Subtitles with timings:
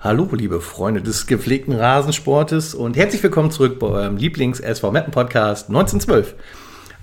[0.00, 5.68] Hallo, liebe Freunde des gepflegten Rasensportes und herzlich willkommen zurück bei eurem Lieblings-SV Meppen Podcast
[5.68, 6.36] 1912.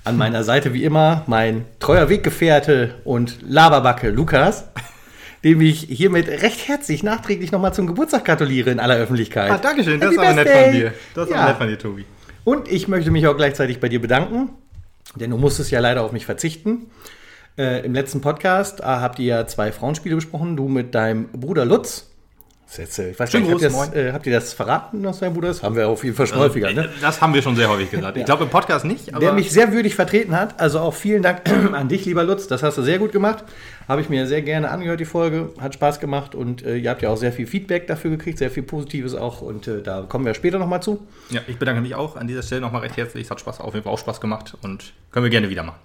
[0.05, 4.69] An meiner Seite wie immer mein treuer Weggefährte und Laberbacke Lukas,
[5.43, 9.51] dem ich hiermit recht herzlich nachträglich nochmal zum Geburtstag gratuliere in aller Öffentlichkeit.
[9.51, 10.93] Ah, Dankeschön, das ist aber nett von dir.
[11.13, 11.41] Das ist Ja.
[11.41, 12.05] aber nett von dir, Tobi.
[12.45, 14.49] Und ich möchte mich auch gleichzeitig bei dir bedanken,
[15.15, 16.87] denn du musstest ja leider auf mich verzichten.
[17.57, 21.65] Äh, Im letzten Podcast äh, habt ihr ja zwei Frauenspiele besprochen, du mit deinem Bruder
[21.65, 22.09] Lutz.
[22.75, 25.19] Jetzt, äh, ich weiß Schönen nicht, habt ihr, das, äh, habt ihr das verraten, dass
[25.19, 25.61] dein Bruder ist?
[25.61, 26.89] Haben wir auf jeden Fall schon häufiger, ne?
[26.99, 28.17] Das haben wir schon sehr häufig gesagt.
[28.17, 30.59] Ich glaube im Podcast nicht, Der mich sehr würdig vertreten hat.
[30.59, 31.41] Also auch vielen Dank
[31.73, 32.47] an dich, lieber Lutz.
[32.47, 33.43] Das hast du sehr gut gemacht.
[33.87, 35.49] Habe ich mir sehr gerne angehört, die Folge.
[35.59, 38.49] Hat Spaß gemacht und äh, ihr habt ja auch sehr viel Feedback dafür gekriegt, sehr
[38.49, 39.41] viel Positives auch.
[39.41, 41.05] Und äh, da kommen wir später nochmal zu.
[41.29, 43.25] ja, ich bedanke mich auch an dieser Stelle nochmal recht herzlich.
[43.25, 45.77] Es hat Spaß, auf jeden Fall auch Spaß gemacht und können wir gerne wieder machen.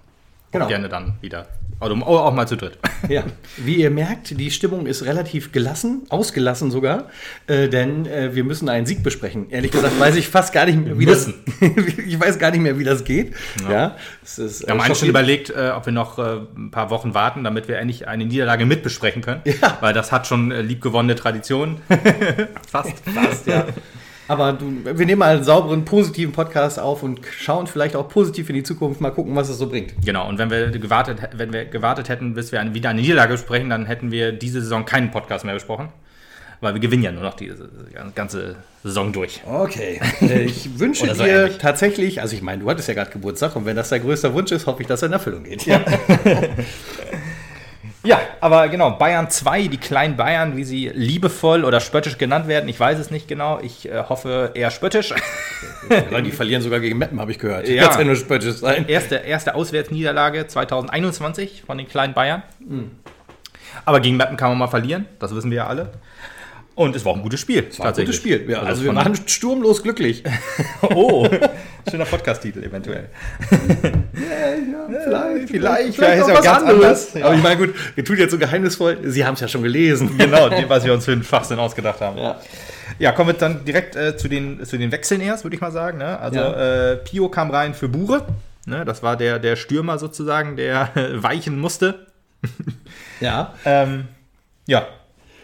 [0.51, 0.67] Genau.
[0.67, 1.47] Gerne dann wieder.
[1.79, 2.77] Also auch mal zu dritt.
[3.07, 3.23] Ja,
[3.55, 7.07] wie ihr merkt, die Stimmung ist relativ gelassen, ausgelassen sogar,
[7.47, 9.49] äh, denn äh, wir müssen einen Sieg besprechen.
[9.49, 11.27] Ehrlich gesagt weiß ich fast gar nicht mehr, wie das,
[12.05, 13.33] ich weiß gar nicht mehr, wie das geht.
[13.69, 16.71] Ja, es ist, Wir haben äh, eigentlich schon überlegt, äh, ob wir noch äh, ein
[16.71, 19.41] paar Wochen warten, damit wir endlich eine Niederlage mitbesprechen können.
[19.45, 19.77] Ja.
[19.79, 21.79] Weil das hat schon äh, liebgewonnene Tradition.
[22.67, 22.99] Fast.
[23.05, 23.65] Fast, ja.
[24.29, 28.47] Aber du, wir nehmen mal einen sauberen, positiven Podcast auf und schauen vielleicht auch positiv
[28.49, 29.95] in die Zukunft, mal gucken, was es so bringt.
[30.05, 33.71] Genau, und wenn wir gewartet, wenn wir gewartet hätten, bis wir wieder eine Niederlage besprechen,
[33.71, 35.89] dann hätten wir diese Saison keinen Podcast mehr besprochen.
[36.61, 37.69] Weil wir gewinnen ja nur noch diese
[38.13, 39.41] ganze Saison durch.
[39.45, 39.99] Okay.
[40.21, 41.57] Ich wünsche so dir ähnlich.
[41.57, 44.51] tatsächlich, also ich meine, du hattest ja gerade Geburtstag und wenn das dein größter Wunsch
[44.51, 45.65] ist, hoffe ich, dass er in Erfüllung geht.
[45.65, 45.79] Ja.
[48.03, 52.69] Ja, aber genau, Bayern 2, die kleinen Bayern, wie sie liebevoll oder spöttisch genannt werden,
[52.69, 53.59] ich weiß es nicht genau.
[53.61, 55.13] Ich äh, hoffe eher spöttisch.
[56.23, 57.67] die verlieren sogar gegen Meppen, habe ich gehört.
[57.67, 57.83] Ja.
[57.83, 58.87] Kann's ja nur spöttisch sein.
[58.87, 62.43] erste, erste Auswärtsniederlage 2021 von den kleinen Bayern.
[63.83, 65.91] Aber gegen Meppen kann man mal verlieren, das wissen wir ja alle.
[66.79, 67.67] Und es war auch ein gutes Spiel.
[67.77, 68.49] War ein gutes Spiel.
[68.49, 70.23] Ja, also, wir von- waren sturmlos glücklich.
[70.81, 71.27] Oh,
[71.91, 73.09] schöner Podcast-Titel eventuell.
[75.03, 76.83] Vielleicht, vielleicht, vielleicht ist auch ja was ganz anderes.
[76.83, 77.13] anders.
[77.15, 77.25] Ja.
[77.25, 78.97] Aber ich meine, gut, wir tun jetzt so geheimnisvoll.
[79.03, 80.17] Sie haben es ja schon gelesen.
[80.17, 82.17] Genau, was wir uns für den Schwachsinn ausgedacht haben.
[82.17, 82.39] Ja.
[82.97, 85.71] Ja, kommen wir dann direkt äh, zu, den, zu den Wechseln erst, würde ich mal
[85.71, 85.97] sagen.
[85.97, 86.17] Ne?
[86.19, 86.91] Also Ja.
[86.93, 88.25] äh, Pio kam rein für Bure.
[88.65, 88.85] Ne?
[88.85, 92.07] Das war der, der Stürmer sozusagen, der weichen musste.
[93.19, 93.53] Ja.
[93.65, 94.05] Ähm,
[94.65, 94.87] ja,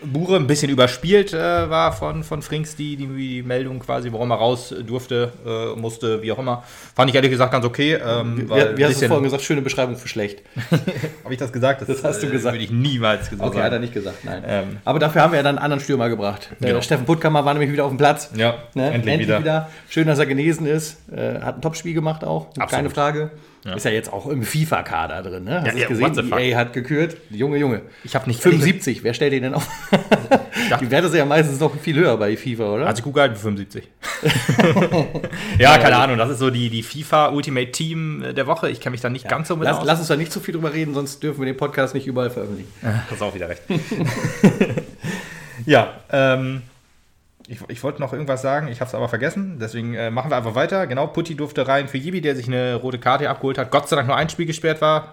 [0.06, 4.32] Bure ein bisschen überspielt äh, war von, von Frings die, die, die Meldung quasi, warum
[4.32, 6.64] er raus durfte, äh, musste, wie auch immer.
[6.96, 7.94] Fand ich ehrlich gesagt ganz okay.
[7.96, 9.44] Ähm, Wie, wie hast du vorhin gesagt?
[9.44, 10.42] Schöne Beschreibung für schlecht.
[11.24, 11.82] Hab ich das gesagt?
[11.88, 12.56] Das hast du äh, gesagt.
[12.56, 14.44] Würde ich niemals gesagt Okay, hat er nicht gesagt, nein.
[14.48, 14.78] Ähm.
[14.86, 16.50] Aber dafür haben wir ja dann einen anderen Stürmer gebracht.
[16.60, 16.82] Der Genau.
[16.82, 18.32] Steffen Puttkammer war nämlich wieder auf dem Platz.
[18.36, 18.92] Ja, Ne?
[18.92, 19.70] endlich, wieder.
[19.90, 20.98] Schön, dass er genesen ist.
[21.12, 22.54] Äh, hat ein Topspiel gemacht auch.
[22.54, 22.94] Keine Absolut.
[22.94, 23.32] Frage.
[23.76, 25.44] Ist ja jetzt auch im FIFA-Kader drin.
[25.46, 25.56] Ne?
[25.62, 26.34] Hast Ja, du ja, the gesehen?
[26.38, 27.18] EA hat gekürt.
[27.32, 27.82] Junge, Junge.
[28.04, 29.04] Ich habe nicht 75.
[29.04, 29.68] Wer stellt den denn auf?
[30.82, 32.88] Die Werte sind ja meistens noch viel höher bei FIFA, oder?
[32.88, 33.88] Also ich gucke halt für 75.
[35.60, 36.18] ja, keine Ahnung.
[36.18, 38.70] Das ist so die, die FIFA Ultimate Team der Woche.
[38.70, 39.86] Ich kenne mich da nicht ganz so mit lass, aus.
[39.86, 42.30] lass uns da nicht zu viel drüber reden, sonst dürfen wir den Podcast nicht überall
[42.30, 42.72] veröffentlichen.
[43.10, 43.62] Hast auch wieder recht.
[45.66, 46.62] ja, ähm,
[47.48, 49.58] ich, ich wollte noch irgendwas sagen, ich habe es aber vergessen.
[49.60, 50.88] Deswegen äh, machen wir einfach weiter.
[50.88, 53.70] Genau, Putti durfte rein für Jibi, der sich eine rote Karte abgeholt hat.
[53.70, 55.12] Gott sei Dank nur ein Spiel gesperrt war.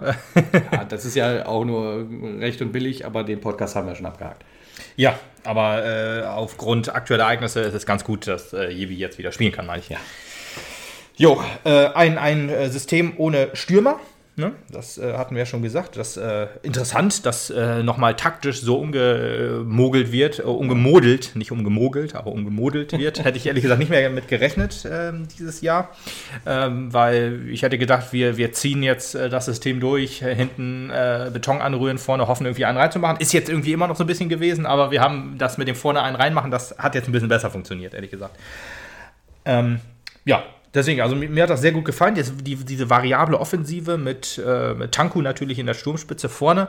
[0.72, 2.06] Ja, das ist ja auch nur
[2.38, 4.44] recht und billig, aber den Podcast haben wir schon abgehakt.
[4.96, 9.32] Ja, aber äh, aufgrund aktueller Ereignisse ist es ganz gut, dass äh, Jibi jetzt wieder
[9.32, 9.88] spielen kann, meine ich.
[9.88, 9.98] Ja.
[11.16, 14.00] Jo, äh, ein, ein äh, System ohne Stürmer.
[14.34, 14.52] Ne?
[14.70, 15.98] Das äh, hatten wir ja schon gesagt.
[15.98, 22.32] Das äh, interessant, dass äh, nochmal taktisch so umgemogelt wird, äh, umgemodelt, nicht umgemogelt, aber
[22.32, 23.22] umgemodelt wird.
[23.24, 25.90] Hätte ich ehrlich gesagt nicht mehr mit gerechnet ähm, dieses Jahr,
[26.46, 30.88] ähm, weil ich hätte gedacht, wir, wir ziehen jetzt äh, das System durch, äh, hinten
[30.88, 33.18] äh, Beton anrühren, vorne hoffen, irgendwie einen reinzumachen.
[33.18, 35.76] Ist jetzt irgendwie immer noch so ein bisschen gewesen, aber wir haben das mit dem
[35.76, 38.34] vorne einen reinmachen, das hat jetzt ein bisschen besser funktioniert, ehrlich gesagt.
[39.44, 39.80] Ähm,
[40.24, 40.42] ja,
[40.74, 42.14] deswegen, also mir, hat das sehr gut gefallen.
[42.14, 46.68] Die, diese variable Offensive mit, äh, mit Tanku natürlich in der Sturmspitze vorne.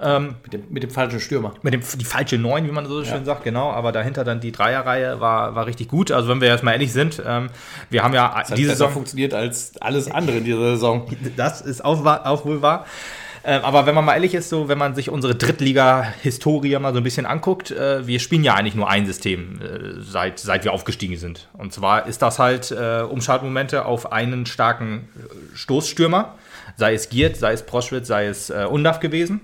[0.00, 1.54] Ähm, Mit dem, mit dem falschen Stürmer.
[1.62, 3.70] mit dem, die falsche Neun, wie man so schön sagt, genau.
[3.70, 6.10] Aber dahinter dann die Dreierreihe war, war richtig gut.
[6.10, 7.50] Also, wenn wir jetzt mal ehrlich sind, ähm,
[7.90, 8.90] wir haben ja Das diese Saison.
[8.92, 11.06] funktioniert als alles andere in dieser Saison.
[11.36, 12.86] Das ist auch, auch wohl wahr.
[13.44, 16.98] Ähm, aber wenn man mal ehrlich ist, so, wenn man sich unsere Drittliga-Historie mal so
[16.98, 20.72] ein bisschen anguckt, äh, wir spielen ja eigentlich nur ein System, äh, seit, seit wir
[20.72, 21.48] aufgestiegen sind.
[21.54, 25.08] Und zwar ist das halt äh, Umschaltmomente auf einen starken
[25.54, 26.34] Stoßstürmer,
[26.76, 29.40] sei es Giert, sei es Proschwitz, sei es Undaf gewesen.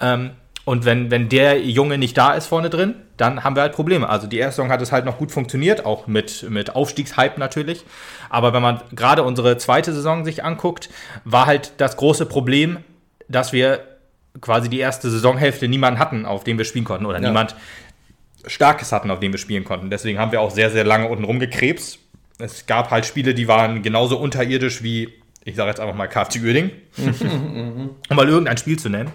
[0.00, 0.30] Ähm,
[0.68, 4.06] und wenn, wenn der Junge nicht da ist vorne drin, dann haben wir halt Probleme.
[4.06, 7.86] Also die erste Saison hat es halt noch gut funktioniert, auch mit, mit Aufstiegshype natürlich.
[8.28, 10.90] Aber wenn man gerade unsere zweite Saison sich anguckt,
[11.24, 12.78] war halt das große Problem,
[13.28, 13.80] dass wir
[14.40, 17.28] quasi die erste Saisonhälfte niemanden hatten, auf dem wir spielen konnten oder Ja.
[17.28, 17.54] niemand
[18.46, 19.90] Starkes hatten, auf dem wir spielen konnten.
[19.90, 21.98] Deswegen haben wir auch sehr, sehr lange unten rumgekrebst.
[22.38, 25.12] Es gab halt Spiele, die waren genauso unterirdisch wie,
[25.44, 26.70] ich sage jetzt einfach mal KFC Uerdingen,
[28.08, 29.10] um mal irgendein Spiel zu nennen.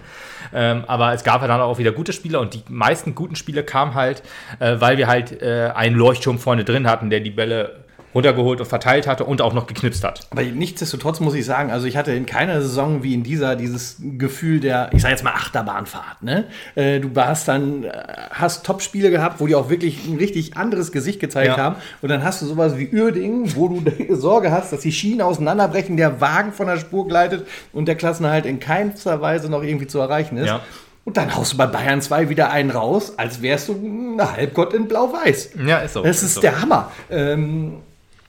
[0.52, 3.64] Ähm, aber es gab ja dann auch wieder gute Spiele und die meisten guten Spiele
[3.64, 4.22] kamen halt,
[4.60, 7.83] äh, weil wir halt äh, einen Leuchtturm vorne drin hatten, der die Bälle
[8.14, 10.26] runtergeholt und verteilt hatte und auch noch geknipst hat.
[10.30, 13.96] Aber nichtsdestotrotz muss ich sagen, also ich hatte in keiner Saison wie in dieser dieses
[14.18, 16.22] Gefühl der, ich sage jetzt mal Achterbahnfahrt.
[16.22, 16.44] Ne?
[16.74, 17.90] Äh, du warst dann, äh,
[18.30, 21.56] hast Top-Spiele gehabt, wo die auch wirklich ein richtig anderes Gesicht gezeigt Ja.
[21.56, 21.76] haben.
[22.02, 23.82] Und dann hast du sowas wie Uerdingen, wo du
[24.14, 28.46] Sorge hast, dass die Schienen auseinanderbrechen, der Wagen von der Spur gleitet und der Klassenhalt
[28.46, 30.46] in keinster Weise noch irgendwie zu erreichen ist.
[30.46, 30.60] Ja.
[31.04, 34.72] Und dann haust du bei Bayern 2 wieder einen raus, als wärst du ein Halbgott
[34.72, 35.50] in Blau-Weiß.
[35.66, 36.02] Ja, ist so.
[36.02, 36.40] Das ist so.
[36.40, 36.90] der Hammer.
[37.10, 37.74] Ähm,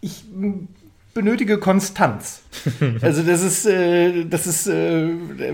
[0.06, 0.24] ich
[1.16, 2.42] benötige Konstanz.
[3.02, 5.08] also das ist, äh, das ist, äh,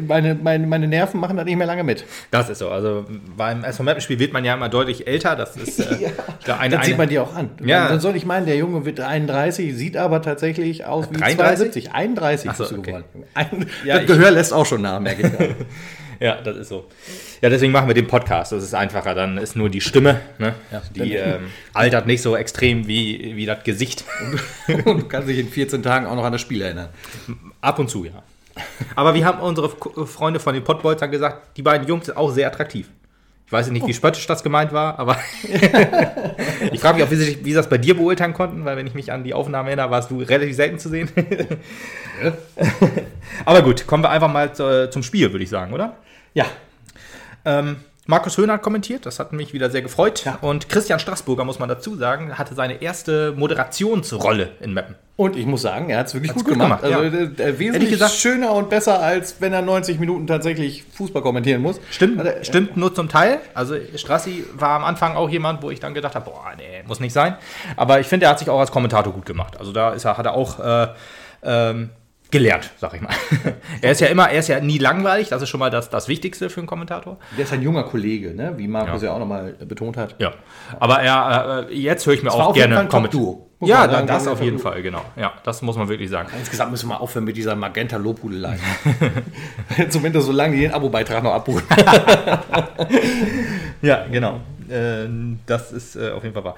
[0.05, 2.03] meine, meine, meine Nerven machen da nicht mehr lange mit.
[2.31, 2.69] Das ist so.
[2.69, 3.05] Also
[3.37, 5.35] beim SV Mappen-Spiel wird man ja immer deutlich älter.
[5.35, 6.09] Das ist äh,
[6.47, 7.51] Ja, eine, das sieht man dir auch an.
[7.63, 7.87] Ja.
[7.87, 11.83] Dann soll ich meinen, der Junge wird 31, sieht aber tatsächlich aus wie 33?
[11.85, 11.91] 72.
[11.93, 12.91] 31 Ach so, bist du okay.
[12.91, 13.25] geworden.
[13.35, 15.55] Ein, Ja, das Gehör lässt auch schon nach, merke ich.
[16.25, 16.85] Ja, das ist so.
[17.41, 18.51] Ja, deswegen machen wir den Podcast.
[18.51, 19.15] Das ist einfacher.
[19.15, 20.53] Dann ist nur die Stimme, ne?
[20.93, 24.05] die ähm, altert nicht so extrem wie, wie das Gesicht.
[24.85, 26.89] Und du kannst dich in 14 Tagen auch noch an das Spiel erinnern.
[27.59, 28.21] Ab und zu, ja.
[28.95, 32.47] Aber wir haben unsere Freunde von den Pottbolzern gesagt, die beiden Jungs sind auch sehr
[32.47, 32.87] attraktiv.
[33.47, 35.17] Ich weiß nicht, wie spöttisch das gemeint war, aber
[36.71, 38.87] ich frage mich auch, wie sie, wie sie das bei dir beurteilen konnten, weil wenn
[38.87, 41.09] ich mich an die Aufnahme erinnere, warst du relativ selten zu sehen.
[43.43, 45.97] aber gut, kommen wir einfach mal zu, zum Spiel, würde ich sagen, oder?
[46.33, 46.45] Ja,
[47.43, 50.25] Ähm, Markus Höhner hat kommentiert, das hat mich wieder sehr gefreut.
[50.25, 50.37] Ja.
[50.41, 54.95] Und Christian Straßburger, muss man dazu sagen, hatte seine erste Moderationsrolle in Mappen.
[55.17, 56.81] Und ich muss sagen, er hat es wirklich gut, gut gemacht.
[56.81, 57.21] gemacht, also ja.
[57.23, 61.21] äh, äh, wesentlich Ehrlich gesagt- schöner und besser, als wenn er 90 Minuten tatsächlich Fußball
[61.21, 61.79] kommentieren muss.
[61.91, 63.39] Stimmt, er- stimmt nur zum Teil.
[63.53, 66.99] Also Strassi war am Anfang auch jemand, wo ich dann gedacht habe, boah, nee, muss
[66.99, 67.35] nicht sein.
[67.77, 69.57] Aber ich finde, er hat sich auch als Kommentator gut gemacht.
[69.59, 70.87] Also da ist er, hat er auch äh,
[71.43, 71.89] ähm,
[72.31, 73.11] gelernt, sag ich mal.
[73.81, 76.07] er ist ja immer, er ist ja nie langweilig, das ist schon mal das, das
[76.07, 77.17] Wichtigste für einen Kommentator.
[77.37, 78.53] Der ist ein junger Kollege, ne?
[78.57, 79.09] wie Markus Ja.
[79.09, 80.15] ja, auch nochmal betont hat.
[80.19, 80.33] Ja.
[80.79, 82.75] Aber er, äh, jetzt höre ich mir war auch gerne
[83.59, 84.07] muss Ja, man da- sagen.
[84.07, 84.57] das auf jeden.
[84.57, 85.01] Fall, genau.
[85.15, 86.29] Ja, das muss man wirklich sagen.
[86.39, 88.57] Insgesamt müssen wir aufhören mit dieser Magenta-Lobhudelei.
[89.89, 91.63] Zumindest solange die den Abo-Beitrag noch abholen.
[93.83, 94.41] Ja, genau.
[94.71, 96.55] Ähm, das ist äh, auf jeden Fall wahr.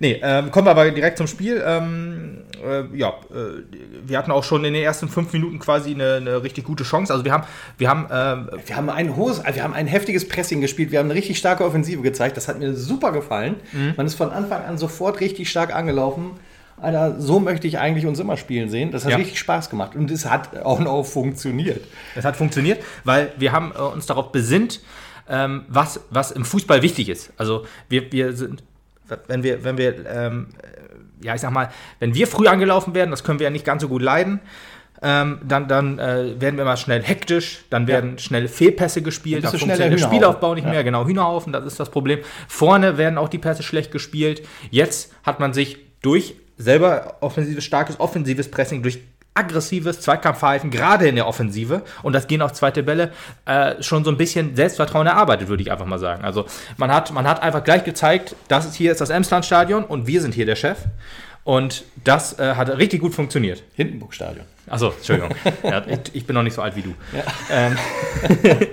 [0.00, 1.62] Nee, ähm, kommen wir aber direkt zum Spiel.
[1.64, 3.62] Ähm, äh, ja, äh,
[4.06, 7.12] wir hatten auch schon in den ersten fünf Minuten quasi eine, eine richtig gute Chance.
[7.12, 7.44] Also wir haben,
[7.78, 11.06] wir haben ähm, Wir haben ein hohes, wir haben ein heftiges Pressing gespielt, wir haben
[11.06, 12.36] eine richtig starke Offensive gezeigt.
[12.36, 13.56] Das hat mir super gefallen.
[13.72, 13.94] Mhm.
[13.96, 16.32] Man ist von Anfang an sofort richtig stark angelaufen.
[16.80, 18.90] Alter, so möchte ich eigentlich uns immer spielen sehen.
[18.90, 19.16] Das hat Ja.
[19.18, 21.80] richtig Spaß gemacht und es hat auch noch funktioniert.
[22.16, 24.80] Es hat funktioniert, weil wir haben äh, uns darauf besinnt,
[25.28, 27.32] ähm, was, was im Fußball wichtig ist.
[27.36, 28.62] Also wir, wir sind,
[29.28, 31.70] wenn wir, wenn wir, ähm, äh, ja, ich sag mal,
[32.00, 34.40] wenn wir früh angelaufen werden, das können wir ja nicht ganz so gut leiden.
[35.04, 39.50] Ähm, dann dann äh, werden wir mal schnell hektisch, dann werden schnell Fehlpässe gespielt, der
[39.50, 39.98] funktioniert der.
[39.98, 40.70] Spielaufbau nicht Ja.
[40.70, 42.20] mehr, genau, Hühnerhaufen, das ist das Problem.
[42.46, 44.46] Vorne werden auch die Pässe schlecht gespielt.
[44.70, 49.00] Jetzt hat man sich durch selber offensives, starkes offensives Pressing, durch
[49.34, 53.12] aggressives Zweikampfverhalten, gerade in der Offensive, und das gehen auf zweite Bälle,
[53.46, 56.24] äh, schon so ein bisschen Selbstvertrauen erarbeitet, würde ich einfach mal sagen.
[56.24, 56.46] Also
[56.76, 60.20] man hat, man hat einfach gleich gezeigt, das ist hier ist das Emsland-Stadion und wir
[60.20, 60.78] sind hier der Chef.
[61.44, 63.64] Und das äh, hat richtig gut funktioniert.
[63.74, 64.46] Hindenburg-Stadion.
[64.70, 65.30] Achso, Entschuldigung.
[65.64, 65.82] ja,
[66.12, 66.94] ich, bin noch nicht so alt wie du.
[67.50, 67.76] Ähm,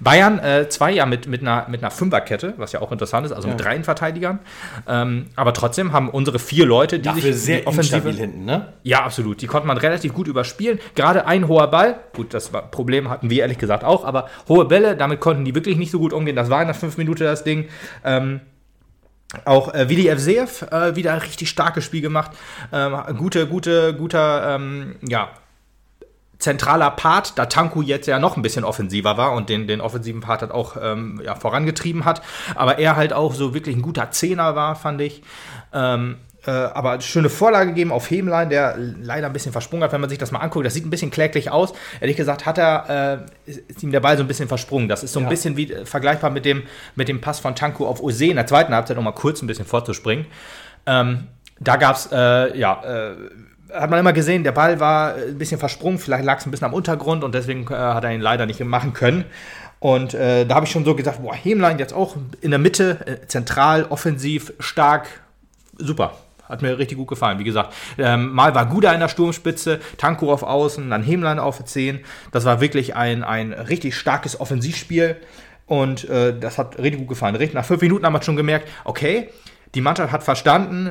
[0.00, 3.32] Bayern äh, zwei ja mit, mit, einer, mit einer Fünferkette, was ja auch interessant ist,
[3.32, 3.64] also mit Ja.
[3.66, 4.38] drei Verteidigern.
[4.88, 8.72] Ähm, aber trotzdem haben unsere vier Leute, die Dafür sich sehr instabil hinten, ne?
[8.82, 9.42] ja, absolut.
[9.42, 10.80] Die konnte man relativ gut überspielen.
[10.94, 14.64] Gerade ein hoher Ball, gut, das war, Problem hatten wir ehrlich gesagt auch, aber hohe
[14.64, 16.34] Bälle, damit konnten die wirklich nicht so gut umgehen.
[16.34, 17.68] Das war in der fünf Minuten das Ding.
[18.04, 18.40] Ähm,
[19.44, 22.32] auch äh, Willi Evseev äh, wieder ein richtig starkes Spiel gemacht.
[22.72, 25.30] Ähm, gute, gute, guter, ähm, ja,
[26.40, 30.22] zentraler Part, da Tanku jetzt ja noch ein bisschen offensiver war und den, den offensiven
[30.22, 32.22] Part hat auch ähm, ja, vorangetrieben hat.
[32.54, 35.22] Aber er halt auch so wirklich ein guter Zehner war, fand ich.
[35.72, 36.16] Ähm,
[36.46, 40.08] äh, aber schöne Vorlage gegeben auf Hemlein, der leider ein bisschen versprungen hat, wenn man
[40.08, 40.64] sich das mal anguckt.
[40.64, 41.72] Das sieht ein bisschen kläglich aus.
[42.00, 44.88] Ehrlich gesagt hat er, äh, ist, ihm der Ball so ein bisschen versprungen.
[44.88, 45.28] Das ist so ein Ja.
[45.28, 46.62] bisschen wie äh, vergleichbar mit dem,
[46.94, 49.46] mit dem Pass von Tanku auf Ose in der zweiten Halbzeit, um mal kurz ein
[49.46, 50.26] bisschen vorzuspringen.
[50.86, 51.26] Ähm,
[51.58, 53.16] da gab es, äh, ja, äh,
[53.74, 56.66] hat man immer gesehen, der Ball war ein bisschen versprungen, vielleicht lag es ein bisschen
[56.66, 59.24] am Untergrund und deswegen äh, hat er ihn leider nicht machen können.
[59.78, 62.98] Und äh, da habe ich schon so gesagt, boah, Hemlein jetzt auch in der Mitte,
[63.06, 65.06] äh, zentral, offensiv, stark,
[65.78, 66.12] super.
[66.50, 67.38] Hat mir richtig gut gefallen.
[67.38, 71.64] Wie gesagt, ähm, mal war Guda in der Sturmspitze, Tanko auf Außen, dann Hemlein auf
[71.64, 72.00] 10.
[72.32, 75.16] Das war wirklich ein, ein richtig starkes Offensivspiel.
[75.66, 77.38] Und äh, das hat richtig gut gefallen.
[77.52, 79.30] Nach fünf Minuten haben wir schon gemerkt, okay,
[79.74, 80.90] die Mannschaft hat verstanden,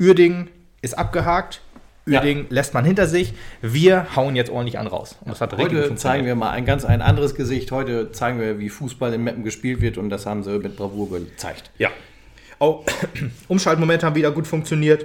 [0.00, 0.48] Uerding
[0.80, 1.60] ist abgehakt,
[2.06, 2.44] Uerding ja.
[2.48, 3.34] lässt man hinter sich.
[3.60, 5.16] Wir hauen jetzt ordentlich an raus.
[5.20, 7.70] Und das hat Heute zeigen wir mal ein ganz ein anderes Gesicht.
[7.70, 11.10] Heute zeigen wir, wie Fußball in Meppen gespielt wird und das haben sie mit Bravour
[11.10, 11.70] gezeigt.
[11.78, 11.90] Ja.
[12.62, 12.84] Auch
[13.48, 15.04] Umschaltmomente haben wieder gut funktioniert.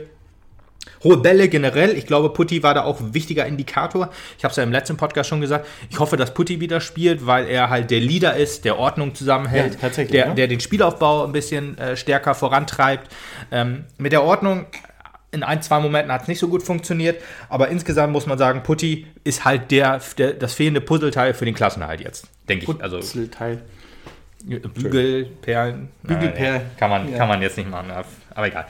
[1.04, 1.98] Hohe Bälle generell.
[1.98, 4.12] Ich glaube, Putti war da auch ein wichtiger Indikator.
[4.38, 5.68] Ich habe es ja im letzten Podcast schon gesagt.
[5.90, 9.78] Ich hoffe, dass Putti wieder spielt, weil er halt der Leader ist, der Ordnung zusammenhält,
[9.82, 10.34] ja, der, ja.
[10.36, 13.12] der, den Spielaufbau ein bisschen äh, stärker vorantreibt.
[13.52, 14.68] Ähm, mit der Ordnung
[15.32, 18.62] in ein, zwei Momenten hat es nicht so gut funktioniert, aber insgesamt muss man sagen,
[18.62, 22.82] Putti ist halt der, der das fehlende Puzzleteil für den Klassenerhalt jetzt, denke ich.
[22.82, 23.64] Also Puzzleteil.
[24.44, 25.90] Bügelperlen.
[26.04, 26.62] Bügelperlen.
[26.78, 27.18] Kann man, ja.
[27.18, 27.92] kann man jetzt nicht machen,
[28.34, 28.66] aber egal.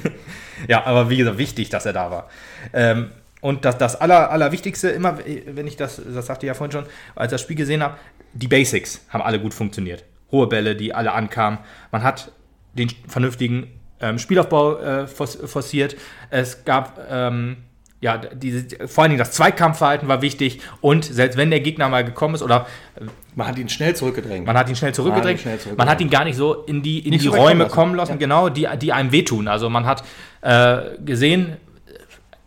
[0.68, 2.30] ja, aber wie gesagt, wichtig, dass er da war.
[2.72, 6.72] Ähm, und das, das Aller, Allerwichtigste, immer, wenn ich das, das sagte ich ja vorhin
[6.72, 7.98] schon, als ich das Spiel gesehen habe,
[8.32, 10.04] die Basics haben alle gut funktioniert.
[10.32, 11.58] Hohe Bälle, die alle ankamen.
[11.92, 12.32] Man hat
[12.72, 13.68] den vernünftigen
[14.00, 15.96] ähm, Spielaufbau äh, forciert.
[16.30, 17.58] Es gab ähm,
[18.04, 22.04] ja, diese, vor allen Dingen das Zweikampfverhalten war wichtig und selbst wenn der Gegner mal
[22.04, 24.46] gekommen ist oder äh, man hat ihn schnell zurückgedrängt.
[24.46, 25.38] Man hat ihn schnell zurückgedrängt.
[25.38, 25.78] Man, schnell zurückgedrängt.
[25.78, 28.18] man hat ihn gar nicht so in die, in die Räume kommen lassen, ja.
[28.18, 29.48] genau, die, die einem wehtun.
[29.48, 30.04] Also man hat
[30.42, 31.56] äh, gesehen,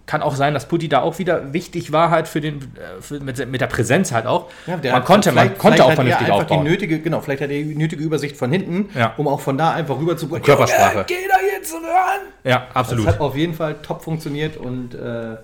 [0.08, 3.20] kann auch sein, dass Putti da auch wieder wichtig war halt für den äh, für,
[3.20, 4.50] mit, mit, der Präsenz halt auch.
[4.66, 6.64] Ja, man konnte, man konnte auch vernünftig aufbauen.
[6.64, 9.14] Die nötige, genau, vielleicht hat er die nötige Übersicht von hinten, ja.
[9.18, 11.06] um auch von da einfach rüber zu Körpersprache.
[11.08, 12.22] Geh da jetzt ran!
[12.44, 13.06] Ja, absolut.
[13.06, 15.36] Das hat auf jeden Fall top funktioniert und äh,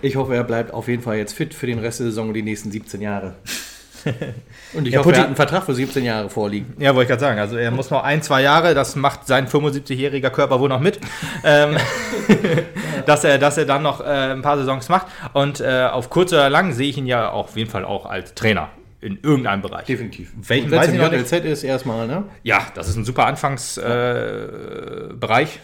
[0.00, 2.34] ich hoffe, er bleibt auf jeden Fall jetzt fit für den Rest der Saison und
[2.34, 3.34] die nächsten 17 Jahre.
[4.72, 6.74] Und ich ja, hoffe, Putin, er hat einen Vertrag für 17 Jahre vorliegen.
[6.78, 7.40] Ja, wollte ich gerade sagen.
[7.40, 11.00] Also er muss noch ein, zwei Jahre, das macht sein 75-jähriger Körper wohl noch mit,
[11.44, 11.76] ähm,
[13.06, 15.06] dass, er, dass er dann noch äh, ein paar Saisons macht.
[15.32, 18.06] Und äh, auf kurz oder lang sehe ich ihn ja auch auf jeden Fall auch
[18.06, 18.70] als Trainer
[19.00, 19.86] in irgendeinem Bereich.
[19.86, 20.32] Definitiv.
[20.36, 22.24] Welchen weiß ich noch JLZ ist erstmal, ne?
[22.42, 25.56] Ja, das ist ein super Anfangsbereich.
[25.56, 25.58] Äh,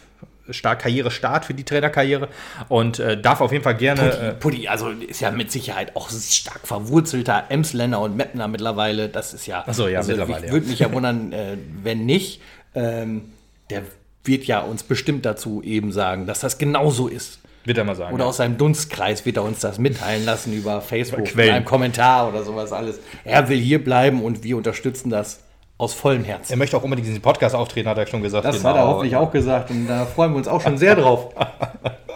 [0.50, 2.28] Start, Karrierestart für die Trainerkarriere
[2.68, 4.36] und äh, darf auf jeden Fall gerne.
[4.40, 9.08] Puddy, äh, also ist ja mit Sicherheit auch stark verwurzelter Emsländer und Mettner mittlerweile.
[9.08, 9.62] Das ist ja.
[9.66, 10.50] Achso, ja, also, mittlerweile.
[10.50, 12.42] Würde mich ja wundern, äh, wenn nicht.
[12.74, 13.30] Ähm,
[13.70, 13.82] der
[14.24, 17.38] wird ja uns bestimmt dazu eben sagen, dass das genauso ist.
[17.64, 18.14] Wird er mal sagen.
[18.14, 18.30] Oder ja.
[18.30, 22.28] aus seinem Dunstkreis wird er uns das mitteilen lassen über Facebook, über in einem Kommentar
[22.28, 22.98] oder sowas alles.
[23.24, 25.40] Er will hier bleiben und wir unterstützen das
[25.78, 26.52] aus vollem Herzen.
[26.52, 28.44] Er möchte auch unbedingt diesen Podcast auftreten, hat er schon gesagt.
[28.44, 28.70] Das genau.
[28.70, 31.34] hat er hoffentlich auch gesagt und da freuen wir uns auch schon sehr drauf.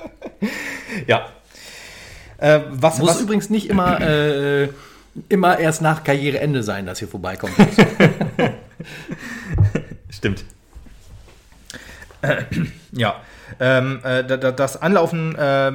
[1.07, 1.27] ja.
[2.39, 3.21] Äh, was, Muss was?
[3.21, 4.69] übrigens nicht immer, äh,
[5.29, 7.55] immer erst nach Karriereende sein, dass ihr vorbeikommt.
[10.11, 10.45] Stimmt.
[12.93, 13.17] ja.
[13.61, 15.73] Ähm, äh, das Anlaufen äh,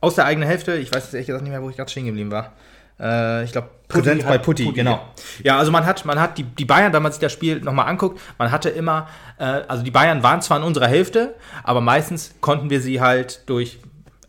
[0.00, 2.06] aus der eigenen Hälfte, ich weiß jetzt ehrlich gesagt nicht mehr, wo ich gerade stehen
[2.06, 2.52] geblieben war.
[3.00, 5.00] Äh, ich glaube, Präsenz bei Putti, Putti, genau.
[5.42, 7.88] Ja, also man hat, man hat die, die Bayern, wenn man sich das Spiel nochmal
[7.88, 12.34] anguckt, man hatte immer, äh, also die Bayern waren zwar in unserer Hälfte, aber meistens
[12.40, 13.80] konnten wir sie halt durch,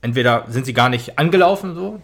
[0.02, 2.00] entweder sind sie gar nicht angelaufen, so,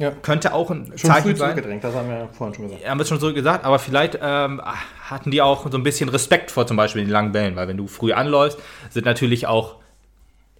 [0.00, 0.10] ja.
[0.10, 1.80] Könnte auch ein schon Zeichen früh sein.
[1.80, 2.82] Das haben wir vorhin schon gesagt.
[2.82, 4.60] Ja, haben wir schon so gesagt, aber vielleicht ähm,
[5.02, 7.76] hatten die auch so ein bisschen Respekt vor zum Beispiel den langen Bällen, weil wenn
[7.76, 8.58] du früh anläufst,
[8.90, 9.76] sind natürlich auch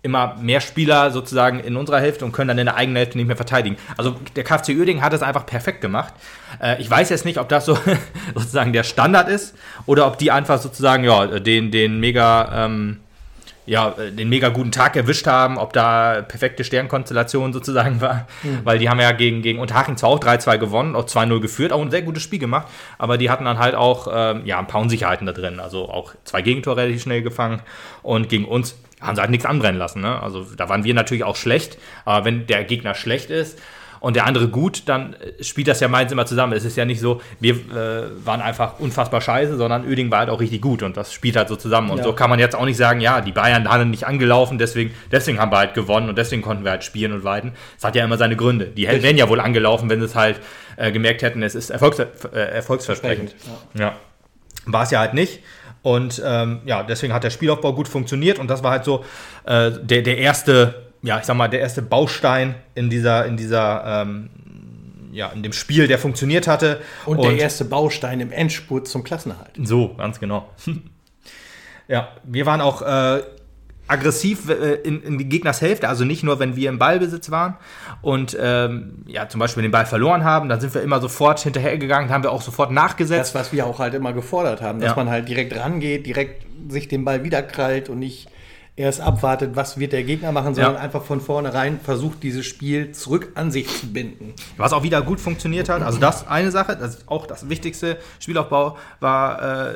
[0.02, 3.28] immer mehr Spieler sozusagen in unserer Hälfte und können dann in der eigenen Hälfte nicht
[3.28, 3.76] mehr verteidigen.
[3.96, 6.12] Also der KFC Uerdingen hat es einfach perfekt gemacht.
[6.60, 7.78] Äh, ich weiß jetzt nicht, ob das so
[8.34, 9.54] sozusagen der Standard ist
[9.86, 12.98] oder ob die einfach sozusagen ja den den mega ähm,
[13.64, 18.26] ja, den mega guten Tag erwischt haben, ob da perfekte Sternkonstellation sozusagen war.
[18.42, 18.60] Mhm.
[18.64, 21.80] Weil die haben ja gegen, gegen Unterhaching zwar auch 3-2 gewonnen, auch 2-0 geführt, auch
[21.80, 22.66] ein sehr gutes Spiel gemacht,
[22.98, 25.60] aber die hatten dann halt auch ähm, ja, ein paar Unsicherheiten da drin.
[25.60, 27.62] Also auch zwei Gegentore relativ schnell gefangen
[28.02, 30.00] und gegen uns haben sie halt nichts anbrennen lassen.
[30.00, 30.20] Ne?
[30.20, 33.58] Also da waren wir natürlich auch schlecht, aber wenn der Gegner schlecht ist
[34.02, 36.54] und der andere gut, dann äh, spielt das ja meins immer zusammen.
[36.54, 40.28] Es ist ja nicht so, wir äh, waren einfach unfassbar scheiße, sondern Öding war halt
[40.28, 41.88] auch richtig gut und das spielt halt so zusammen.
[41.88, 42.04] Und ja.
[42.04, 45.38] so kann man jetzt auch nicht sagen, ja, die Bayern haben nicht angelaufen, deswegen, deswegen
[45.38, 47.52] haben wir halt gewonnen und deswegen konnten wir halt spielen und weiten.
[47.78, 48.66] Es hat ja immer seine Gründe.
[48.66, 49.04] Die Richtig.
[49.04, 50.40] wären ja wohl angelaufen, wenn sie es halt
[50.76, 53.36] äh, gemerkt hätten, es ist Erfolgs äh, erfolgsversprechend.
[53.74, 53.80] Ja.
[53.84, 53.96] ja.
[54.66, 55.40] War es ja halt nicht.
[55.82, 59.04] Und ähm, ja, deswegen hat der Spielaufbau gut funktioniert und das war halt so
[59.44, 64.02] äh, der, der erste, ja, ich sag mal, der erste Baustein in dieser, in dieser,
[64.02, 64.30] ähm,
[65.12, 66.80] ja, in dem Spiel, der funktioniert hatte.
[67.04, 69.50] Und, und der erste Baustein im Endspurt zum Klassenerhalt.
[69.62, 70.48] So, ganz genau.
[71.88, 73.22] ja, wir waren auch äh,
[73.88, 77.56] aggressiv äh, in, in die Gegnershälfte, also nicht nur, wenn wir im Ballbesitz waren
[78.00, 82.10] und ähm, ja, zum Beispiel den Ball verloren haben, dann sind wir immer sofort hinterhergegangen,
[82.10, 83.34] haben wir auch sofort nachgesetzt.
[83.34, 84.96] Das, was wir auch halt immer gefordert haben, dass ja.
[84.96, 88.28] man halt direkt rangeht, direkt sich den Ball wiederkrallt und nicht
[88.74, 90.80] erst abwartet, was wird der Gegner machen, sondern Ja.
[90.80, 94.32] einfach von vornherein versucht, dieses Spiel zurück an sich zu binden.
[94.56, 97.98] Was auch wieder gut funktioniert hat, also das eine Sache, das ist auch das wichtigste
[98.18, 99.74] Spielaufbau war, äh,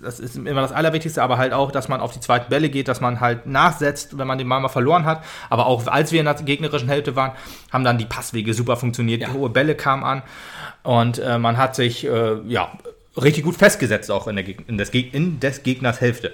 [0.00, 2.86] das ist immer das Allerwichtigste, aber halt auch, dass man auf die zweiten Bälle geht,
[2.86, 5.24] dass man halt nachsetzt, wenn man den mal verloren hat.
[5.50, 7.32] Aber auch als wir in der gegnerischen Hälfte waren,
[7.72, 9.28] haben dann die Passwege super funktioniert, Ja.
[9.28, 10.22] die hohe Bälle kamen an
[10.84, 12.70] und äh, man hat sich äh, ja
[13.20, 16.32] richtig gut festgesetzt auch in, der, in, des, in des Gegners Hälfte.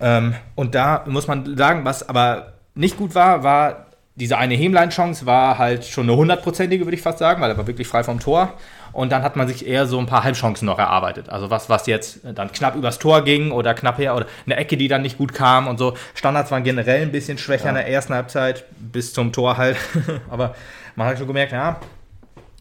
[0.00, 3.86] Ähm, und da muss man sagen, was aber nicht gut war, war
[4.16, 7.66] diese eine Hemlein-Chance war halt schon eine hundertprozentige, würde ich fast sagen, weil er war
[7.66, 8.52] wirklich frei vom Tor.
[8.92, 11.28] Und dann hat man sich eher so ein paar Halbchancen noch erarbeitet.
[11.28, 14.76] Also was, was jetzt dann knapp übers Tor ging oder knapp her oder eine Ecke,
[14.76, 15.94] die dann nicht gut kam und so.
[16.14, 19.76] Standards waren generell ein bisschen schwächer in der ersten Halbzeit, bis zum Tor halt.
[20.30, 20.54] Aber
[20.94, 21.80] man hat schon gemerkt, ja,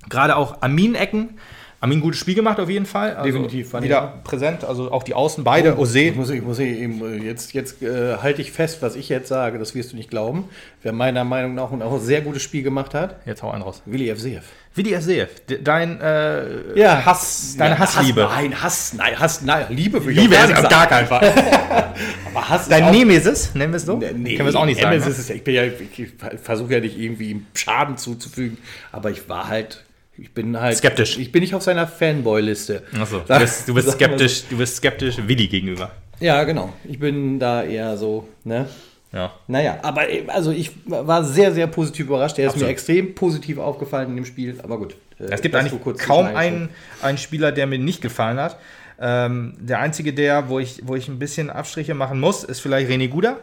[0.10, 1.38] gerade auch Amin-Ecken.
[1.84, 3.14] Amin gutes Spiel gemacht auf jeden Fall.
[3.14, 5.78] Also Definitiv, Wieder präsent, also auch die Außen beide.
[5.78, 6.00] Ose.
[6.00, 9.28] Ich muss, ich muss eben, äh, jetzt, jetzt äh, halte ich fest, was ich jetzt
[9.28, 10.46] sage, das wirst du nicht glauben.
[10.82, 13.82] Wer meiner Meinung nach auch ein sehr gutes Spiel gemacht hat, Jetzt hau einen raus.
[13.86, 14.44] Willi Evseev.
[14.78, 15.30] Die FCF.
[15.62, 17.06] Dein äh, Ja.
[17.06, 18.24] Hass, deine Ja, Hassliebe.
[18.24, 21.34] Hass, nein, Hass, nein, Hass, nein, Liebe für Liebe ist auf gar keinen Fall.
[22.34, 23.98] Aber Hass Dein Nemesis, nennen wir es so?
[23.98, 24.98] Nee, Können wir es auch nicht sagen.
[24.98, 25.36] Nemesis ne?
[25.36, 28.58] ist, ich ja, ich versuche ja nicht irgendwie ihm Schaden zuzufügen,
[28.92, 29.84] aber ich war halt,
[30.18, 31.18] ich bin halt Skeptisch.
[31.18, 32.84] Ich bin nicht auf seiner Fanboy-Liste.
[33.00, 33.94] Achso, du bist, du bist so.
[33.94, 35.92] skeptisch, du bist skeptisch Willi gegenüber.
[36.20, 36.74] Ja, genau.
[36.84, 38.68] Ich bin da eher so, ne?
[39.12, 39.32] Ja.
[39.48, 42.38] Naja, aber also ich war sehr, sehr positiv überrascht.
[42.38, 42.68] Der ist Absolut.
[42.68, 44.96] mir extrem positiv aufgefallen in dem Spiel, aber gut.
[45.20, 46.70] äh, Es gibt eigentlich kaum einen,
[47.02, 48.58] einen Spieler, der mir nicht gefallen hat.
[49.00, 52.90] Ähm, der einzige, der, wo ich, wo ich ein bisschen Abstriche machen muss, ist vielleicht
[52.90, 53.38] René Guda.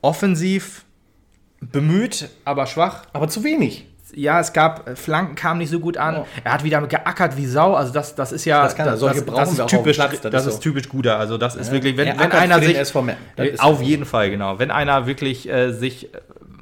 [0.00, 0.84] Offensiv
[1.60, 3.04] bemüht, aber schwach.
[3.12, 3.86] Aber zu wenig.
[4.14, 6.14] Ja, es gab äh, Flanken, kamen nicht so gut an.
[6.14, 6.26] Ja.
[6.44, 7.74] Er hat wieder geackert wie Sau.
[7.74, 10.46] Also das, das ist ja Das kann das, das ist dem typisch, Platz, das das,
[10.46, 10.60] ist so.
[10.60, 11.18] typisch Guda.
[11.18, 12.76] Also das ist wirklich, wenn, wenn einer sich.
[12.76, 12.90] Das
[13.48, 16.18] ist auf jeden Fall genau, wenn einer wirklich äh, sich äh,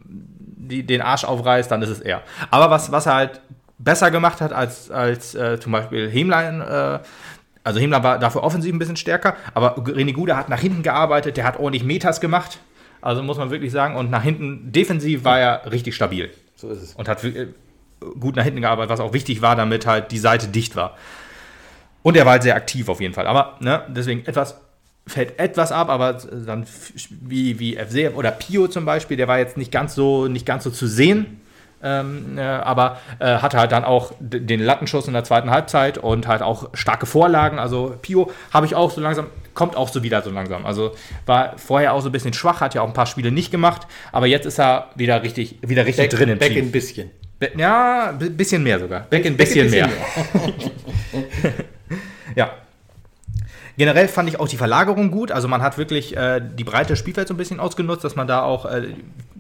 [0.09, 2.23] die, den Arsch aufreißt, dann ist es er.
[2.51, 3.41] Aber was, was er halt
[3.79, 6.99] besser gemacht hat als, als äh, zum Beispiel Hemlein, äh,
[7.65, 11.37] also Hemlein war dafür offensiv ein bisschen stärker, aber René Guda hat nach hinten gearbeitet,
[11.37, 12.59] der hat ordentlich Meters gemacht,
[13.01, 16.31] also muss man wirklich sagen, und nach hinten defensiv war er richtig stabil
[16.63, 16.95] So ist es.
[16.95, 17.49] und hat äh,
[18.21, 20.97] gut nach hinten gearbeitet, was auch wichtig war, damit halt die Seite dicht war.
[22.05, 23.27] Und er war halt sehr aktiv auf jeden Fall.
[23.27, 24.61] Aber ne, deswegen etwas
[25.05, 26.13] fällt etwas ab, aber
[26.47, 26.65] dann
[27.21, 30.63] wie, wie FC oder Pio zum Beispiel, der war jetzt nicht ganz so, nicht ganz
[30.63, 31.41] so zu sehen.
[31.83, 36.27] Ähm, äh, aber äh, hatte halt dann auch den Lattenschuss in der zweiten Halbzeit und
[36.29, 37.59] halt auch starke Vorlagen.
[37.59, 40.65] Also Pio habe ich auch so langsam, kommt auch so wieder so langsam.
[40.65, 40.93] Also
[41.27, 43.87] war vorher auch so ein bisschen schwach, hat ja auch ein paar Spiele nicht gemacht,
[44.13, 46.67] aber jetzt ist er wieder richtig, wieder richtig Back, drin im back Team.
[46.67, 47.11] ein bisschen.
[47.39, 49.01] Be- Ja, ein bisschen mehr sogar.
[49.11, 49.89] Back ein Back bisschen mehr.
[52.37, 52.51] Ja.
[53.83, 55.33] Generell fand ich auch die Verlagerung gut.
[55.33, 58.29] Also man hat wirklich äh, die Breite des Spielfelds so ein bisschen ausgenutzt, dass man
[58.29, 58.95] da auch äh,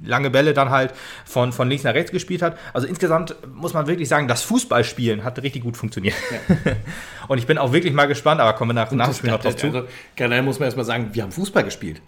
[0.05, 0.93] lange Bälle dann halt
[1.25, 2.59] von, von links nach rechts gespielt hat.
[2.73, 6.17] Also insgesamt muss man wirklich sagen, das Fußballspielen hat richtig gut funktioniert.
[7.29, 9.39] Und ich bin auch wirklich mal gespannt, aber kommen wir nach, nach dem Spiel noch
[9.39, 9.67] drauf zu.
[9.67, 9.85] Also,
[10.17, 12.03] generell muss man erstmal sagen, wir haben Fußball gespielt.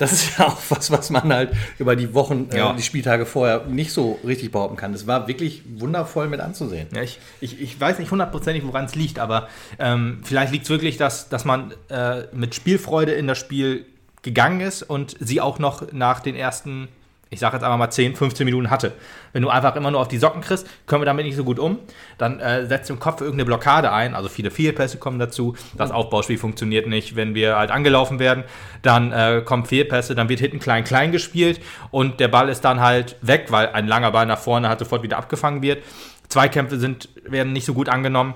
[0.00, 2.72] Das ist ja auch was, was man halt über die Wochen, Ja.
[2.72, 4.94] äh, die Spieltage vorher nicht so richtig behaupten kann.
[4.94, 6.88] Es war wirklich wundervoll mit anzusehen.
[6.94, 10.70] Ja, ich, ich, ich weiß nicht hundertprozentig, woran es liegt, aber ähm, vielleicht liegt es
[10.70, 13.84] wirklich, dass, dass man äh, mit Spielfreude in das Spiel
[14.22, 16.88] gegangen ist und sie auch noch nach den ersten,
[17.30, 18.92] ich sage jetzt einfach mal 10, 15 Minuten hatte.
[19.32, 21.60] Wenn du einfach immer nur auf die Socken kriegst, können wir damit nicht so gut
[21.60, 21.78] um.
[22.18, 25.92] Dann äh, setzt du im Kopf irgendeine Blockade ein, also viele Fehlpässe kommen dazu, das
[25.92, 27.14] Aufbauspiel funktioniert nicht.
[27.14, 28.42] Wenn wir halt angelaufen werden,
[28.82, 31.60] dann äh, kommen Fehlpässe, dann wird hinten klein-klein gespielt
[31.92, 35.04] und der Ball ist dann halt weg, weil ein langer Ball nach vorne halt sofort
[35.04, 35.84] wieder abgefangen wird.
[36.28, 38.34] Zweikämpfe sind, werden nicht so gut angenommen.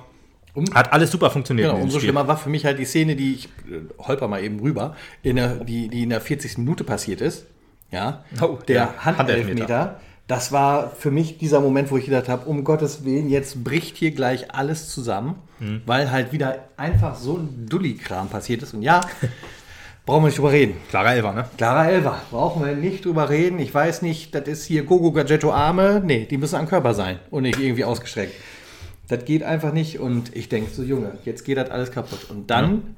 [0.73, 1.71] Hat alles super funktioniert.
[1.71, 2.11] Genau, umso Spiel.
[2.11, 5.35] schlimmer war für mich halt die Szene, die ich äh, holper mal eben rüber, in
[5.35, 6.59] der, die, die in der 40.
[6.59, 7.47] Minute passiert ist.
[7.95, 9.19] Ja, Oh, der ja, Handelfmeter.
[9.19, 10.01] Handelfmeter.
[10.27, 13.97] Das war für mich dieser Moment, wo ich gedacht habe, um Gottes Willen, jetzt bricht
[13.99, 15.83] hier gleich alles zusammen, Mhm.
[15.87, 18.73] weil halt wieder einfach so ein Dulli-Kram passiert ist.
[18.75, 19.01] Und ja,
[20.07, 20.77] brauchen wir nicht drüber reden.
[20.89, 21.45] Klarer Elfer, ne?
[21.59, 23.59] Clara Elva, brauchen wir nicht drüber reden.
[23.59, 26.03] Ich weiß nicht, das ist hier Gogo Gadgetto Arme.
[26.05, 28.33] Nee, die müssen am Körper sein und nicht irgendwie ausgestreckt.
[29.09, 32.31] Das geht einfach nicht und ich denke so, Junge, jetzt geht das alles kaputt.
[32.31, 32.97] Und dann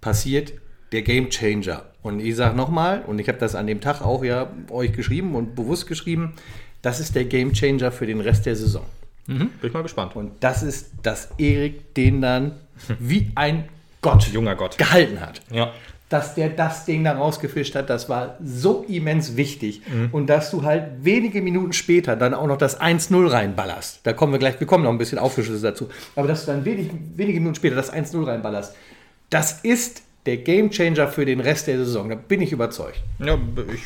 [0.00, 0.52] passiert
[0.94, 1.82] der Game Changer.
[2.02, 5.34] Und ich sage nochmal, und ich habe das an dem Tag auch ja euch geschrieben
[5.34, 6.32] und bewusst geschrieben,
[6.82, 8.84] das ist der Game Changer für den Rest der Saison.
[9.26, 9.48] Mhm.
[9.60, 10.16] Bin ich mal gespannt.
[10.16, 12.52] Und das ist, dass Erik den dann
[12.98, 13.64] wie ein
[14.02, 14.76] Gott Junger Gott.
[14.78, 15.72] gehalten hat Ja.
[16.10, 19.80] dass der das Ding da rausgefischt hat, das war so immens wichtig.
[19.88, 20.10] Mhm.
[20.12, 24.00] Und dass du halt wenige Minuten später dann auch noch das 1-0 reinballerst.
[24.02, 25.88] Da kommen wir gleich, wir kommen noch ein bisschen aufgeschlüsselt dazu.
[26.16, 28.74] Aber dass du dann wenig, wenige Minuten später das 1-0 reinballerst,
[29.30, 32.08] das ist der Gamechanger für den Rest der Saison.
[32.08, 33.02] Da bin ich überzeugt.
[33.18, 33.38] Ja,
[33.72, 33.82] ich,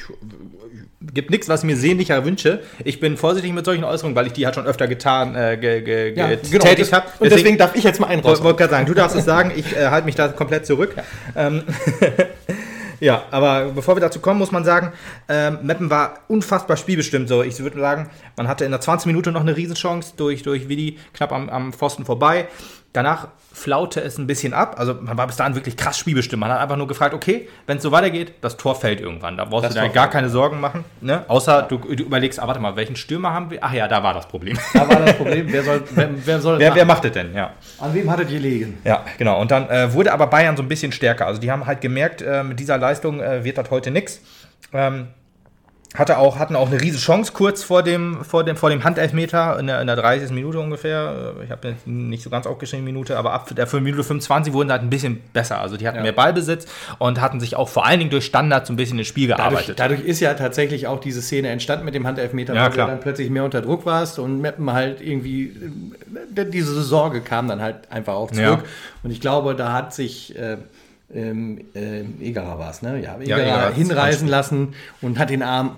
[1.12, 2.60] gibt nichts, was ich mir sehnlicher wünsche.
[2.84, 5.82] Ich bin vorsichtig mit solchen Äußerungen, weil ich die halt schon öfter getan, äh, ge,
[5.82, 7.06] ge, Ja, getätigt genau, habe.
[7.18, 8.44] und deswegen darf ich jetzt mal einen wollte raus.
[8.44, 10.94] wollt gerade sagen, du darfst es sagen, ich äh, halte mich da komplett zurück.
[10.96, 11.46] Ja.
[11.48, 11.62] Ähm,
[13.00, 14.92] ja, aber bevor wir dazu kommen, muss man sagen,
[15.28, 17.28] ähm, Meppen war unfassbar spielbestimmt.
[17.28, 20.68] So, ich würde sagen, man hatte in der 20 Minute noch eine Riesenchance durch, durch
[20.68, 22.46] Willi knapp am, am Pfosten vorbei.
[22.92, 24.76] Danach flaute es ein bisschen ab.
[24.78, 26.40] Also man war bis dahin wirklich krass spielbestimmt.
[26.40, 29.36] Man hat einfach nur gefragt, okay, wenn es so weitergeht, das Tor fällt irgendwann.
[29.36, 30.84] Da brauchst Das du dir gar keine Sorgen machen.
[31.00, 31.24] Ne?
[31.28, 33.58] Außer du, du überlegst, ah, warte mal, welchen Stürmer haben wir?
[33.62, 34.58] Ach ja, da war das Problem.
[34.72, 35.46] Da war das Problem.
[35.50, 37.34] Wer soll, wer, wer soll wer, wer macht das denn?
[37.34, 37.52] Ja.
[37.78, 38.78] An wem hattet ihr liegen?
[38.84, 39.40] Ja, genau.
[39.40, 41.26] Und dann äh, wurde aber Bayern so ein bisschen stärker.
[41.26, 44.20] Also die haben halt gemerkt, äh, mit dieser Leistung äh, wird das heute nichts.
[44.72, 45.08] Ähm,
[45.94, 49.58] hatte auch, hatten auch eine riesige Chance kurz vor dem, vor dem, vor dem Handelfmeter
[49.58, 50.30] in der, in der 30.
[50.32, 51.34] Minute ungefähr.
[51.40, 54.72] Äh, Ich habe nicht so ganz aufgeschrieben, Minute, aber ab der Minute 25 wurden sie
[54.72, 55.58] halt ein bisschen besser.
[55.60, 56.02] Also die hatten Ja.
[56.02, 56.66] mehr Ballbesitz
[56.98, 59.48] und hatten sich auch vor allen Dingen durch Standards so ein bisschen ins Spiel Dadurch,
[59.48, 59.80] gearbeitet.
[59.80, 63.00] dadurch ist ja tatsächlich auch diese Szene entstanden mit dem Handelfmeter, Ja, weil du dann
[63.00, 65.52] plötzlich mehr unter Druck warst und Meppen halt irgendwie,
[66.36, 68.60] äh, diese Sorge kam dann halt einfach auch zurück.
[68.62, 68.68] Ja.
[69.02, 70.58] Und ich glaube, da hat sich äh,
[71.14, 73.00] ähm, äh, Egerer war es, ne?
[73.00, 75.76] Ja, Ja, Egerer hat's hinreißen lassen und hat den Arm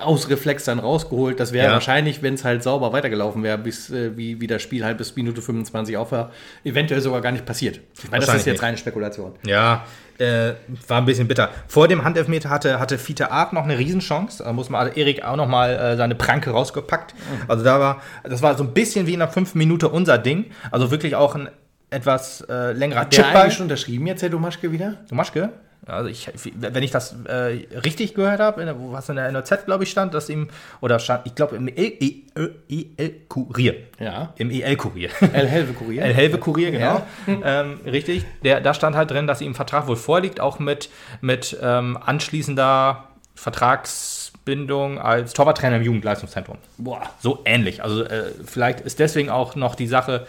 [0.00, 1.38] aus Reflex dann rausgeholt.
[1.38, 1.72] Das wäre Ja.
[1.72, 5.14] wahrscheinlich, wenn es halt sauber weitergelaufen wäre, bis äh, wie, wie das Spiel halt bis
[5.16, 6.30] Minute 25 auf war,
[6.64, 7.80] eventuell sogar gar nicht passiert.
[8.02, 8.62] Ich meine, das ist jetzt nicht.
[8.62, 9.32] reine Spekulation.
[9.44, 9.84] Ja,
[10.18, 10.54] äh,
[10.88, 11.50] war ein bisschen bitter.
[11.68, 14.42] Vor dem Handelfmeter hatte, hatte Fiete Art noch eine Riesenchance.
[14.44, 17.14] Da muss man also Erik auch noch mal äh, seine Pranke rausgepackt.
[17.46, 20.46] Also da war, das war so ein bisschen wie in der fünften Minute unser Ding.
[20.70, 21.50] Also wirklich auch ein
[21.96, 23.36] etwas äh, längerer Chipball.
[23.42, 24.94] eigentlich schon unterschrieben jetzt, Herr Domaschke, wieder?
[25.08, 25.50] Tomaschke?
[25.86, 29.90] Also ich, wenn ich das äh, richtig gehört habe, was in der NOZ, glaube ich,
[29.90, 30.48] stand, dass ihm,
[30.80, 32.24] oder stand, ich glaube im E-
[32.68, 33.74] EL-Kurier.
[34.00, 34.32] Ja.
[34.36, 35.10] Im EL-Kurier.
[35.32, 36.02] El Helve Kurier.
[36.06, 37.02] El Helve Kurier, genau.
[37.28, 37.62] Ja.
[37.62, 38.24] Ähm, richtig.
[38.42, 41.96] Der, da stand halt drin, dass ihm ein Vertrag wohl vorliegt, auch mit, mit ähm,
[42.04, 43.04] anschließender
[43.36, 46.58] Vertragsbindung als Torwarttrainer im Jugendleistungszentrum.
[46.78, 47.02] Boah.
[47.20, 47.82] So ähnlich.
[47.84, 50.26] Also äh, vielleicht ist deswegen auch noch die Sache.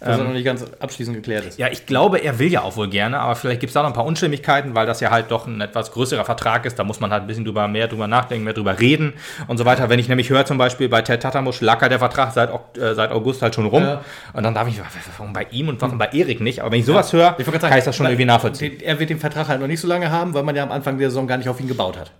[0.00, 1.58] Was noch nicht ganz abschließend geklärt ist.
[1.58, 3.88] Ja, ich glaube, er will ja auch wohl gerne, aber vielleicht gibt es da noch
[3.88, 6.78] ein paar Unstimmigkeiten, weil das ja halt doch ein etwas größerer Vertrag ist.
[6.78, 9.14] Da muss man halt ein bisschen drüber, mehr drüber nachdenken, mehr drüber reden
[9.46, 9.88] und so weiter.
[9.88, 13.10] Wenn ich nämlich höre, zum Beispiel bei Ted Tatamusch lackert der Vertrag seit, äh, seit
[13.10, 13.82] August halt schon rum.
[13.82, 14.02] Ja.
[14.34, 14.80] Und dann darf ich,
[15.18, 16.60] warum bei ihm und warum bei Erik nicht?
[16.60, 18.80] Aber wenn ich sowas höre, Ich gerade kann ich das schon irgendwie nachvollziehen.
[18.80, 20.98] Er wird den Vertrag halt noch nicht so lange haben, weil man ja am Anfang
[20.98, 22.12] der Saison gar nicht auf ihn gebaut hat.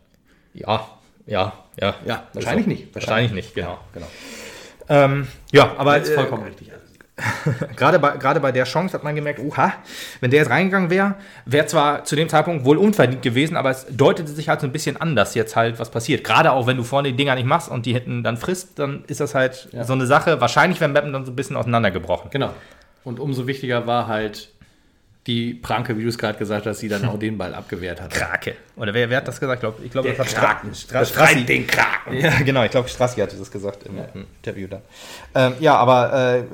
[0.55, 0.87] Ja,
[1.27, 1.95] ja, ja.
[2.07, 2.95] Ja, wahrscheinlich nicht.
[2.95, 3.79] Wahrscheinlich nicht, genau.
[3.93, 4.07] Genau.
[4.89, 6.71] Ähm, ja, aber Das ist äh, vollkommen richtig.
[7.77, 9.73] gerade bei, gerade bei der Chance hat man gemerkt, oha,
[10.21, 11.15] wenn der jetzt reingegangen wäre,
[11.47, 14.73] wäre zwar zu dem Zeitpunkt wohl unverdient gewesen, aber es deutete sich halt so ein
[14.73, 16.25] bisschen an, dass jetzt halt was passiert.
[16.25, 19.05] Gerade auch wenn du vorne die Dinger nicht machst und die hinten dann frisst, dann
[19.07, 19.85] ist das halt Ja.
[19.85, 20.41] so eine Sache.
[20.41, 22.31] Wahrscheinlich wäre Mappen dann so ein bisschen auseinandergebrochen.
[22.31, 22.51] Genau.
[23.05, 24.51] Und umso wichtiger war halt
[25.27, 28.11] die Pranke, wie du es gerade gesagt hast, die dann auch den Ball abgewehrt hat.
[28.11, 28.55] Krake.
[28.77, 29.57] Oder wer, wer hat das gesagt?
[29.57, 30.75] Ich glaube, ich glaub, das hat Kraken.
[30.75, 31.45] Stra Strassi.
[31.45, 32.15] den Kraken.
[32.19, 34.83] Ja, genau, ich glaube, Strassi hatte das gesagt im, im Interview dann.
[35.35, 36.45] Ähm, ja, aber äh, äh,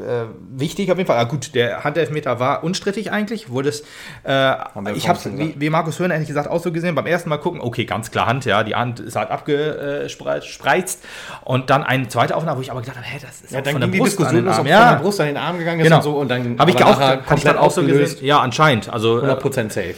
[0.52, 1.18] wichtig auf jeden Fall.
[1.18, 3.50] Ah, gut, der Handelfmeter war unstrittig eigentlich.
[3.50, 3.80] Wurde es,
[4.24, 4.54] äh,
[4.94, 7.38] ich habe vorhin wie, wie Markus Höhner ehrlich gesagt auch so gesehen, beim ersten Mal
[7.38, 11.04] gucken, okay, ganz klar Hand, ja, die Hand ist halt abgespreizt.
[11.44, 13.64] Und dann eine zweite Aufnahme, wo ich aber gedacht habe, hä, das ist Ja, auch
[13.64, 14.52] dann von der Brust an den Arm.
[14.52, 15.96] es von Ja, der Brust an den Arm gegangen ist genau.
[15.96, 16.16] und so.
[16.16, 18.24] Und dann habe ich, auch, ich dann auch so gesehen.
[18.24, 18.62] Ja, anscheinend.
[18.88, 19.94] Also äh, 100% safe.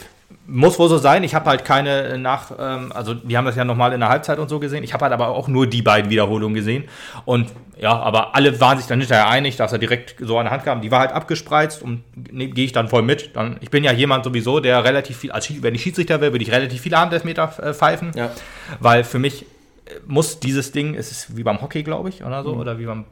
[0.47, 1.23] muss wohl so sein.
[1.23, 4.39] Ich habe halt keine nach, ähm, also die haben das ja nochmal in der Halbzeit
[4.39, 4.83] und so gesehen.
[4.83, 6.85] Ich habe halt aber auch nur die beiden Wiederholungen gesehen.
[7.25, 10.51] Und ja, aber alle waren sich dann hinterher einig, dass er direkt so an der
[10.53, 10.81] Hand kam.
[10.81, 13.35] Die war halt abgespreizt und ne, gehe ich dann voll mit.
[13.35, 16.43] Dann, ich bin ja jemand sowieso, der relativ viel, als wenn ich Schiedsrichter wäre, würde
[16.43, 18.11] ich relativ viele Handelfmeter äh, pfeifen.
[18.15, 18.31] Ja.
[18.79, 19.45] Weil für mich äh,
[20.07, 22.45] muss dieses Ding, es ist wie beim Hockey, glaube ich, oder Mhm.
[22.45, 23.03] so, oder wie beim,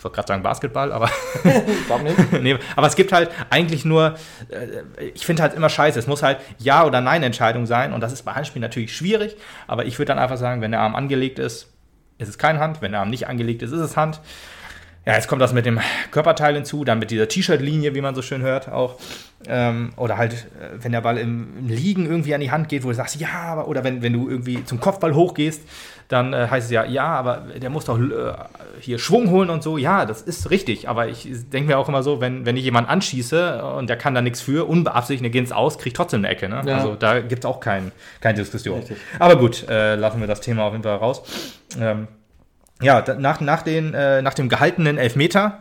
[0.00, 1.10] ich wollte gerade sagen Basketball, aber
[1.88, 2.32] Warum nicht?
[2.42, 4.14] nee, aber es gibt halt eigentlich nur,
[4.48, 8.10] äh, ich finde halt immer scheiße, es muss halt Ja- oder Nein-Entscheidung sein und das
[8.10, 9.36] ist bei Handspielen natürlich schwierig,
[9.66, 11.68] aber ich würde dann einfach sagen, wenn der Arm angelegt ist,
[12.16, 14.22] ist es kein Hand, wenn der Arm nicht angelegt ist, ist es Hand.
[15.04, 15.80] Ja, jetzt kommt das mit dem
[16.12, 18.98] Körperteil hinzu, dann mit dieser T-Shirt-Linie, wie man so schön hört, auch.
[19.46, 22.84] Ähm, oder halt, äh, wenn der Ball im, im Liegen irgendwie an die Hand geht,
[22.84, 25.62] wo du sagst, ja, aber, oder wenn, wenn du irgendwie zum Kopfball hochgehst,
[26.10, 28.32] dann äh, heißt es ja, ja, aber der muss doch äh,
[28.80, 29.78] hier Schwung holen und so.
[29.78, 32.90] Ja, das ist richtig, aber ich denke mir auch immer so, wenn, wenn ich jemanden
[32.90, 36.28] anschieße und der kann da nichts für, unbeabsichtigt, der geht ins Aus, kriegt trotzdem eine
[36.28, 36.48] Ecke.
[36.48, 36.62] Ne?
[36.66, 36.78] Ja.
[36.78, 38.80] Also da gibt es auch kein, keine Diskussion.
[38.80, 38.96] Richtig.
[39.20, 41.22] Aber gut, äh, lassen wir das Thema auf jeden Fall raus.
[41.78, 42.08] Ähm,
[42.82, 45.58] ja, nach, nach, den, äh, nach dem gehaltenen Elfmeter,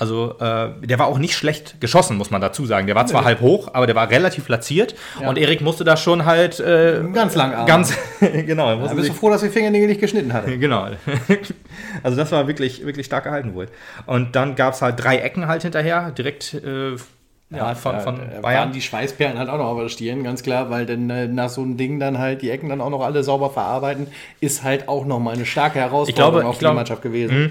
[0.00, 2.86] also äh, der war auch nicht schlecht geschossen, muss man dazu sagen.
[2.86, 5.28] Der war zwar halb hoch, aber der war relativ platziert Ja.
[5.28, 7.66] und Erik musste da schon halt äh, Ganz lang Arm.
[7.66, 10.56] ganz genau, musste bist du froh, dass die Fingernägel nicht geschnitten hatte.
[10.58, 10.88] genau.
[12.02, 13.66] Also das war wirklich, wirklich stark gehalten wohl.
[14.06, 16.92] Und dann gab es halt drei Ecken halt hinterher, direkt äh,
[17.50, 18.60] ja, von, von da, Bayern.
[18.60, 21.48] Waren die Schweißperlen halt auch noch auf der Stirn, ganz klar, weil dann äh, nach
[21.48, 24.06] so einem Ding dann halt die Ecken dann auch noch alle sauber verarbeiten,
[24.40, 27.42] ist halt auch nochmal eine starke Herausforderung glaube, auf die glaub, Mannschaft gewesen.
[27.42, 27.50] Mh.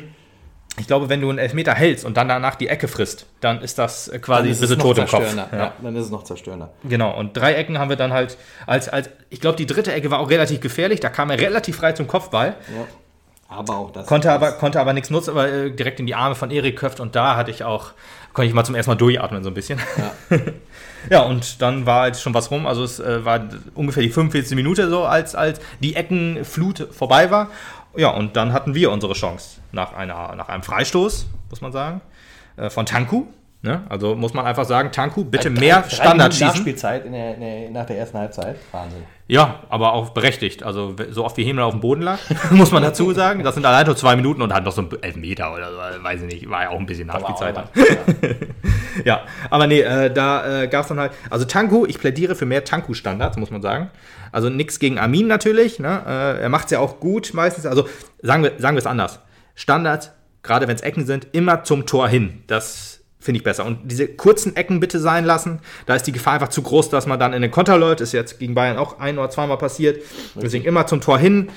[0.77, 3.77] Ich glaube, wenn du einen Elfmeter hältst und dann danach die Ecke frisst, dann ist
[3.77, 5.35] das äh, quasi ein bisschen tot im Kopf.
[5.35, 5.49] Ja.
[5.51, 5.73] ja.
[5.81, 6.69] dann ist es noch zerstörender.
[6.83, 10.09] Genau, und drei Ecken haben wir dann halt als, als ich glaube, die dritte Ecke
[10.11, 12.55] war auch relativ gefährlich, da kam er relativ frei zum Kopfball.
[12.75, 12.85] Ja.
[13.49, 14.05] Aber auch das.
[14.05, 16.99] Konnte aber, konnte aber nichts nutzen, aber äh, direkt in die Arme von Erik Köft
[16.99, 17.91] und da hatte ich auch,
[18.33, 19.79] konnte ich mal zum ersten Mal durchatmen so ein bisschen.
[20.29, 20.37] Ja,
[21.09, 22.67] ja und dann war jetzt schon was rum.
[22.67, 24.55] Also es äh, war ungefähr die 45.
[24.55, 27.49] Minute so, als, als die Eckenflut vorbei war.
[27.95, 32.01] Ja, und dann hatten wir unsere Chance nach, einer, nach einem Freistoß, muss man sagen,
[32.57, 33.25] äh, von Tanku.
[33.61, 33.83] Ne?
[33.89, 36.47] Also muss man einfach sagen, Tanku, bitte also mehr Standardschießen.
[36.47, 38.55] Nachspielzeit in der, in der, nach der ersten Halbzeit.
[38.71, 39.03] Wahnsinn.
[39.27, 40.63] Ja, aber auch berechtigt.
[40.63, 42.19] Also so oft wie Himmel auf dem Boden lag,
[42.51, 43.43] muss man dazu sagen.
[43.43, 46.21] Das sind allein nur zwei Minuten und hat noch so ein Elfmeter oder so, weiß
[46.21, 46.49] ich nicht.
[46.49, 47.57] War ja auch ein bisschen Nachspielzeit.
[49.05, 49.25] ja.
[49.49, 52.63] aber nee, äh, da äh, gab es dann halt, also Tanku, ich plädiere für mehr
[52.63, 53.89] Tanku-Standards, muss man sagen.
[54.31, 55.79] Also nichts gegen Armin natürlich.
[55.79, 56.03] Ne?
[56.05, 57.65] Äh, er macht es ja auch gut meistens.
[57.65, 57.87] Also
[58.21, 59.19] sagen wir, sagen wir es anders.
[59.55, 60.11] Standards,
[60.43, 62.43] gerade wenn es Ecken sind, immer zum Tor hin.
[62.47, 63.65] Das Finde ich besser.
[63.65, 65.59] Und diese kurzen Ecken bitte sein lassen.
[65.85, 67.99] Da ist die Gefahr einfach zu groß, dass man dann in den Konter läuft.
[67.99, 70.01] Ist jetzt gegen Bayern auch ein oder zweimal passiert.
[70.35, 71.49] Deswegen immer zum Tor hin.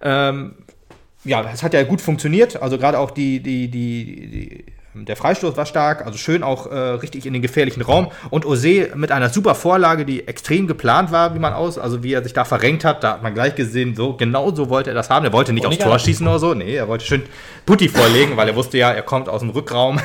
[0.00, 0.54] Ähm,
[1.24, 2.62] ja, es hat ja gut funktioniert.
[2.62, 6.76] Also gerade auch die, die, die, die der Freistoß war stark, also schön auch äh,
[6.76, 8.10] richtig in den gefährlichen Raum.
[8.28, 12.12] Und Ose mit einer super Vorlage, die extrem geplant war, wie man aus, also wie
[12.12, 14.94] er sich da verrenkt hat, da hat man gleich gesehen, so genau so wollte er
[14.94, 15.24] das haben.
[15.24, 17.22] Er wollte nicht aufs Tor schießen oder so, nee, er wollte schön
[17.64, 19.98] Putti vorlegen, weil er wusste ja, er kommt aus dem Rückraum.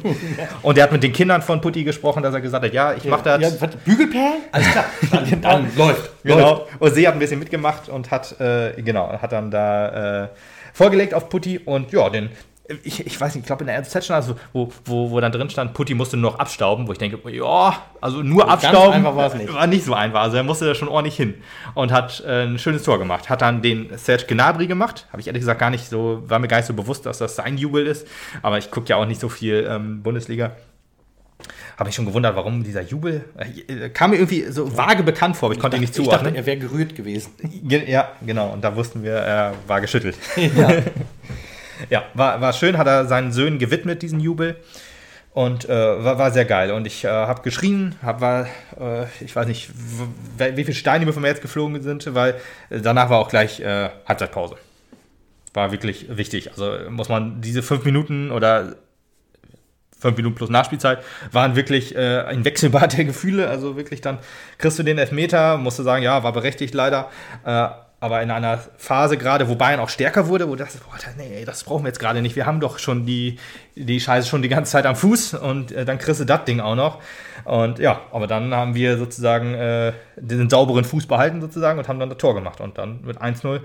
[0.62, 3.04] und er hat mit den Kindern von Putti gesprochen, dass er gesagt hat, ja, ich
[3.04, 3.40] ja, mach das.
[3.40, 4.42] Ja, Bügelperlen?
[4.52, 6.10] Alles klar, dann, dann läuft.
[6.22, 6.66] Genau.
[6.80, 10.28] Ose hat ein bisschen mitgemacht und hat, äh, genau, hat dann da äh,
[10.74, 12.28] vorgelegt auf Putti und ja, den,
[12.84, 15.32] ich, ich weiß nicht, ich glaube in der RZ stand also, wo, wo, wo dann
[15.32, 18.92] drin stand, Putti musste nur noch abstauben, wo ich denke, ja, also nur so abstauben
[18.92, 19.52] einfach war, es nicht.
[19.52, 20.20] war nicht so einfach.
[20.20, 21.34] Also er musste da schon ordentlich hin
[21.74, 23.30] und hat äh, ein schönes Tor gemacht.
[23.30, 25.06] Hat dann den Serge Gnabry gemacht.
[25.10, 27.36] Habe ich ehrlich gesagt gar nicht so, war mir gar nicht so bewusst, dass das
[27.36, 28.06] sein Jubel ist.
[28.42, 30.52] Aber ich gucke ja auch nicht so viel ähm, Bundesliga.
[31.78, 35.46] Habe ich schon gewundert, warum dieser Jubel äh, kam mir irgendwie so vage bekannt vor,
[35.46, 36.34] aber ich, ich konnte ihn nicht zuordnen.
[36.34, 37.30] Ich dachte, er wäre gerührt gewesen.
[37.62, 38.50] Ja, genau.
[38.50, 40.16] Und da wussten wir, er war geschüttelt.
[40.36, 40.68] Ja.
[41.90, 44.56] Ja, war, war schön, hat er seinen Söhnen gewidmet, diesen Jubel.
[45.32, 46.72] Und äh, war, war sehr geil.
[46.72, 48.46] Und ich äh, habe geschrien, hab, war,
[48.80, 49.70] äh, ich weiß nicht,
[50.38, 52.34] wie viele Steine von mir jetzt geflogen sind, weil
[52.70, 54.56] äh, danach war auch gleich äh, Halbzeitpause.
[55.54, 56.50] War wirklich wichtig.
[56.50, 58.76] Also muss man diese fünf Minuten oder
[59.98, 63.48] fünf Minuten plus Nachspielzeit waren wirklich äh, ein Wechselbad der Gefühle.
[63.48, 64.18] Also wirklich dann
[64.58, 67.10] kriegst du den Elfmeter, musst du sagen, ja, war berechtigt leider.
[67.44, 67.68] Äh,
[68.00, 71.64] aber in einer Phase gerade, wo Bayern auch stärker wurde, wo das, boah, nee, das
[71.64, 72.36] brauchen wir jetzt gerade nicht.
[72.36, 73.38] Wir haben doch schon die,
[73.74, 76.60] die Scheiße schon die ganze Zeit am Fuß und äh, dann kriegst du das Ding
[76.60, 77.00] auch noch.
[77.44, 81.98] Und ja, aber dann haben wir sozusagen äh, den sauberen Fuß behalten sozusagen und haben
[81.98, 82.60] dann das Tor gemacht.
[82.60, 83.60] Und dann mit 1-0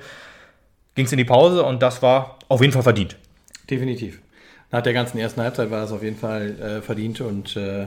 [0.96, 3.18] ging es in die Pause und das war auf jeden Fall verdient.
[3.70, 4.20] Definitiv.
[4.72, 7.86] Nach der ganzen ersten Halbzeit war es auf jeden Fall äh, verdient und äh,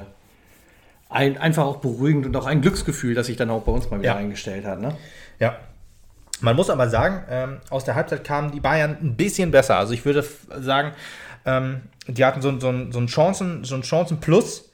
[1.08, 3.98] ein, einfach auch beruhigend und auch ein Glücksgefühl, das sich dann auch bei uns mal
[3.98, 4.16] wieder ja.
[4.16, 4.80] eingestellt hat.
[4.80, 4.96] Ne?
[5.40, 5.56] Ja,
[6.40, 9.76] man muss aber sagen, ähm, aus der Halbzeit kamen die Bayern ein bisschen besser.
[9.76, 10.24] Also ich würde
[10.60, 10.92] sagen,
[11.44, 14.70] ähm, die hatten so, so, so einen Chancen, so einen Chancen-Plus.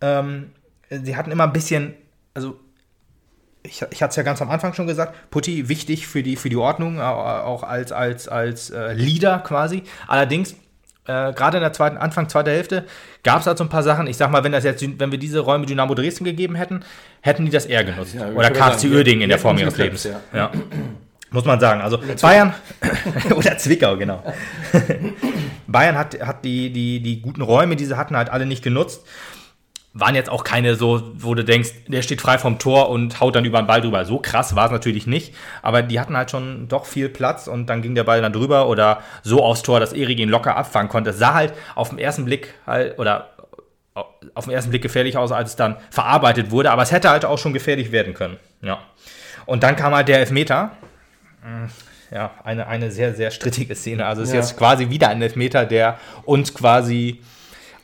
[0.00, 0.50] Ähm,
[0.90, 1.94] sie hatten immer ein bisschen,
[2.34, 2.58] also
[3.62, 6.48] ich, ich hatte es ja ganz am Anfang schon gesagt, Putti wichtig für die, für
[6.48, 9.84] die Ordnung, auch als, als, als äh, Leader quasi.
[10.08, 10.56] Allerdings
[11.06, 12.84] äh, gerade in der zweiten, Anfang zweiter Hälfte,
[13.22, 14.06] gab es halt so ein paar Sachen.
[14.06, 16.84] Ich sag mal, wenn das jetzt, wenn wir diese Räume Dynamo Dresden gegeben hätten,
[17.20, 18.14] hätten die das eher genutzt.
[18.14, 20.04] Ja, oder KFC Uerdingen in der Form ihres Lebens.
[20.04, 20.20] Ja.
[20.32, 20.50] ja.
[21.30, 21.80] Muss man sagen.
[21.80, 22.54] Also oder Bayern
[23.34, 24.22] oder Zwickau, genau.
[25.66, 29.02] Bayern hat, hat die, die, die guten Räume, die sie hatten, halt alle nicht genutzt
[29.94, 33.36] waren jetzt auch keine so, wo du denkst, der steht frei vom Tor und haut
[33.36, 34.04] dann über den Ball drüber.
[34.04, 37.66] So krass war es natürlich nicht, aber die hatten halt schon doch viel Platz und
[37.66, 40.88] dann ging der Ball dann drüber oder so aufs Tor, dass Erik ihn locker abfangen
[40.88, 41.10] konnte.
[41.10, 43.32] Es sah halt auf den ersten Blick halt, oder
[44.34, 47.26] auf den ersten Blick gefährlich aus, als es dann verarbeitet wurde, aber es hätte halt
[47.26, 48.38] auch schon gefährlich werden können.
[48.62, 48.78] Ja.
[49.44, 50.70] Und dann kam halt der Elfmeter.
[51.42, 51.68] Hm,
[52.10, 54.06] ja, eine, eine sehr, sehr strittige Szene.
[54.06, 54.40] Also es ist ja.
[54.40, 57.22] jetzt quasi wieder ein Elfmeter, der uns quasi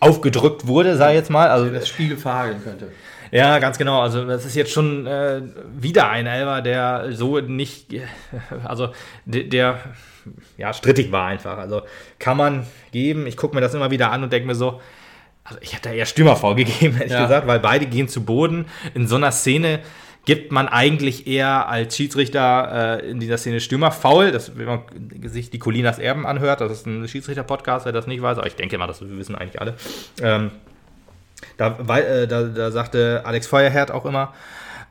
[0.00, 1.48] aufgedrückt wurde, sag ich jetzt mal.
[1.48, 2.92] Also das Spiel verhageln könnte.
[3.30, 4.00] Ja, ganz genau.
[4.00, 5.42] Also das ist jetzt schon äh,
[5.76, 7.94] wieder ein Elber, der so nicht,
[8.64, 8.90] also
[9.24, 9.80] der, der,
[10.56, 11.58] ja strittig war einfach.
[11.58, 11.82] Also
[12.18, 13.26] kann man geben.
[13.26, 14.80] Ich gucke mir das immer wieder an und denke mir so,
[15.44, 17.22] also ich hätte eher Stürmer vorgegeben, ehrlich ja.
[17.22, 18.66] gesagt, weil beide gehen zu Boden.
[18.94, 19.80] In so einer Szene
[20.28, 24.30] gibt man eigentlich eher als Schiedsrichter äh, in dieser Szene Stürmer faul.
[24.30, 24.82] Das, wenn man
[25.24, 28.54] sich die Colinas Erben anhört, das ist ein Schiedsrichter-Podcast, wer das nicht weiß, aber ich
[28.54, 29.74] denke mal, das wissen eigentlich alle.
[30.20, 30.50] Ähm,
[31.56, 34.34] Da, weil, äh, da, da sagte Alex Feuerherd auch immer,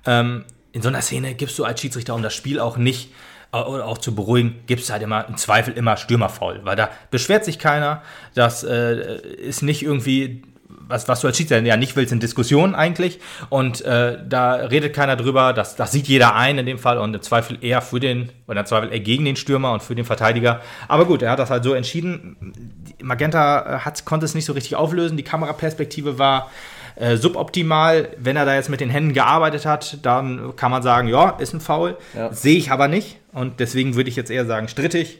[0.08, 3.12] ähm, in so einer Szene gibst du als Schiedsrichter, um das Spiel auch nicht
[3.52, 7.60] oder auch zu beruhigen, gibst halt immer im Zweifel immer Stürmerfaul, weil da beschwert sich
[7.60, 8.02] keiner.
[8.34, 10.42] Das äh, ist nicht irgendwie
[10.88, 13.20] was, was du als Schiedsrichter ja nicht willst, sind Diskussionen eigentlich.
[13.50, 15.54] Und äh, da redet keiner drüber.
[15.54, 18.62] Das, das sieht jeder ein in dem Fall und im Zweifel eher für den, oder
[18.62, 20.62] im Zweifel eher gegen den Stürmer und für den Verteidiger.
[20.88, 22.54] Aber gut, er hat das halt so entschieden.
[23.02, 25.18] Magenta äh, hat, konnte es nicht so richtig auflösen.
[25.18, 26.50] Die Kameraperspektive war
[26.96, 28.10] äh, suboptimal.
[28.18, 31.54] Wenn er da jetzt mit den Händen gearbeitet hat, dann kann man sagen, ja, ist
[31.54, 31.98] ein Foul.
[32.16, 32.34] Ja.
[32.34, 33.20] Sehe ich aber nicht.
[33.34, 35.20] Und deswegen würde ich jetzt eher sagen, strittig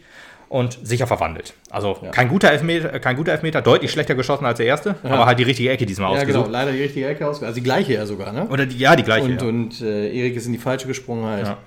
[0.50, 1.54] und sicher verwandelt.
[1.70, 2.12] Also ja.
[2.12, 5.10] kein, guter Elfmeter, kein guter Elfmeter, deutlich schlechter geschossen als der erste, ja.
[5.10, 6.46] aber halt die richtige Ecke diesmal ja, ausgesucht.
[6.46, 7.48] Genau, leider die richtige Ecke ausgesucht.
[7.48, 8.48] Also die gleiche ja sogar, ne?
[8.48, 9.26] Oder die, ja, die gleiche.
[9.26, 9.48] Und, ja.
[9.48, 11.48] und äh, Erik ist in die falsche gesprungen halt.
[11.48, 11.58] Ja.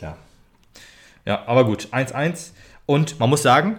[0.00, 0.16] ja.
[1.24, 2.52] Ja, aber gut, 1-1.
[2.86, 3.76] Und man muss sagen,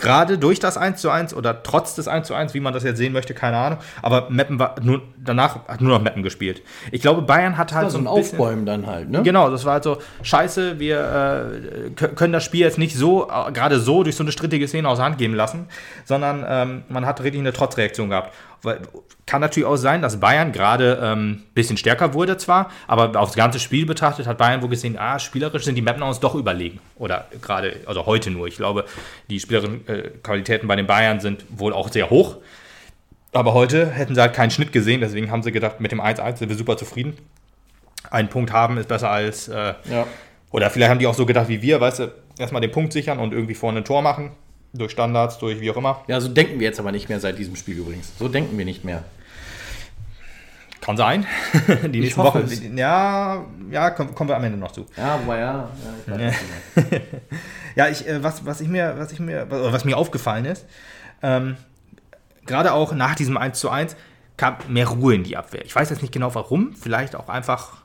[0.00, 2.82] gerade durch das 1 zu 1 oder trotz des 1 zu 1, wie man das
[2.82, 3.78] jetzt sehen möchte, keine Ahnung.
[4.02, 6.62] Aber Meppen war nur, danach hat nur noch Meppen gespielt.
[6.90, 9.22] Ich glaube, Bayern hat halt so ein, ein Aufbäumen dann halt, ne?
[9.22, 11.52] Genau, das war halt so, scheiße, wir
[11.96, 14.88] äh, können das Spiel jetzt nicht so, äh, gerade so durch so eine strittige Szene
[14.88, 15.66] aus der Hand geben lassen,
[16.04, 18.34] sondern ähm, man hat richtig eine Trotzreaktion gehabt.
[18.62, 18.80] Weil,
[19.26, 23.34] kann natürlich auch sein, dass Bayern gerade ein ähm, bisschen stärker wurde zwar, aber aufs
[23.34, 26.80] ganze Spiel betrachtet hat Bayern wohl gesehen, ah, spielerisch sind die uns doch überlegen.
[26.96, 28.48] Oder gerade, also heute nur.
[28.48, 28.84] Ich glaube,
[29.30, 32.36] die spielerischen äh, Qualitäten bei den Bayern sind wohl auch sehr hoch.
[33.32, 36.38] Aber heute hätten sie halt keinen Schnitt gesehen, deswegen haben sie gedacht, mit dem 1-1
[36.38, 37.16] sind wir super zufrieden.
[38.10, 39.48] Einen Punkt haben ist besser als.
[39.48, 40.06] Äh, ja.
[40.50, 43.20] Oder vielleicht haben die auch so gedacht wie wir, weißt du, erstmal den Punkt sichern
[43.20, 44.32] und irgendwie vorne ein Tor machen.
[44.72, 46.04] Durch Standards, durch wie auch immer.
[46.06, 48.12] Ja, so denken wir jetzt aber nicht mehr seit diesem Spiel übrigens.
[48.18, 49.04] So denken wir nicht mehr.
[50.80, 51.26] Kann sein.
[51.66, 52.40] Die ich nächste Woche.
[52.40, 52.62] Es.
[52.74, 54.86] Ja, ja, kommen, kommen wir am Ende noch zu.
[54.96, 55.70] Ja, aber ja.
[56.06, 56.36] Ja, ich,
[57.76, 60.64] ja, ich äh, was, was ich mir, was ich mir, was mir aufgefallen ist,
[61.22, 61.56] ähm,
[62.46, 63.96] gerade auch nach diesem 1 zu 1
[64.36, 65.64] kam mehr Ruhe in die Abwehr.
[65.64, 67.80] Ich weiß jetzt nicht genau warum, vielleicht auch einfach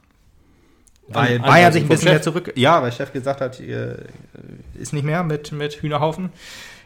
[1.07, 2.53] weil Bayern sich ein bisschen mehr zurück.
[2.55, 6.31] Ja, weil Chef gesagt hat, ist nicht mehr mit, mit Hühnerhaufen.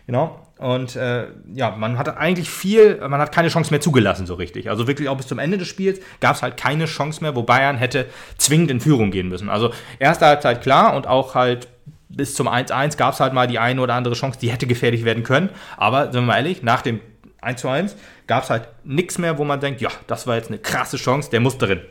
[0.10, 0.44] Genau.
[0.58, 4.68] Und äh, ja, man hat eigentlich viel, man hat keine Chance mehr zugelassen, so richtig.
[4.68, 7.44] Also wirklich auch bis zum Ende des Spiels gab es halt keine Chance mehr, wo
[7.44, 8.08] Bayern hätte
[8.40, 9.50] zwingend in Führung gehen müssen.
[9.50, 9.70] Also
[10.00, 11.68] erste Halbzeit klar und auch halt
[12.10, 15.06] bis zum 1-1 gab es halt mal die eine oder andere Chance, die hätte gefährlich
[15.06, 15.52] werden können.
[15.78, 17.02] Aber sind wir mal ehrlich, nach dem
[17.44, 17.92] 1-1
[18.26, 21.30] gab es halt nichts mehr, wo man denkt, ja, das war jetzt eine krasse Chance,
[21.30, 21.82] der muss drin.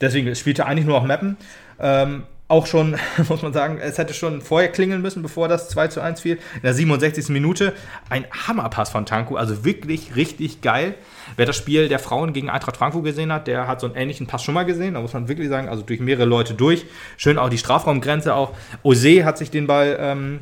[0.00, 1.36] Deswegen spielte eigentlich nur noch Mappen.
[1.78, 2.96] Ähm, auch schon,
[3.28, 6.38] muss man sagen, es hätte schon vorher klingeln müssen, bevor das 2 zu 1 fiel.
[6.56, 7.28] In der 67.
[7.30, 7.72] Minute
[8.10, 10.94] ein Hammerpass von Tanku, also wirklich richtig geil.
[11.36, 14.26] Wer das Spiel der Frauen gegen Eintracht Frankfurt gesehen hat, der hat so einen ähnlichen
[14.26, 14.94] Pass schon mal gesehen.
[14.94, 16.84] Da muss man wirklich sagen, also durch mehrere Leute durch.
[17.16, 18.52] Schön auch die Strafraumgrenze auch.
[18.82, 20.40] Ose hat sich den Ball ähm,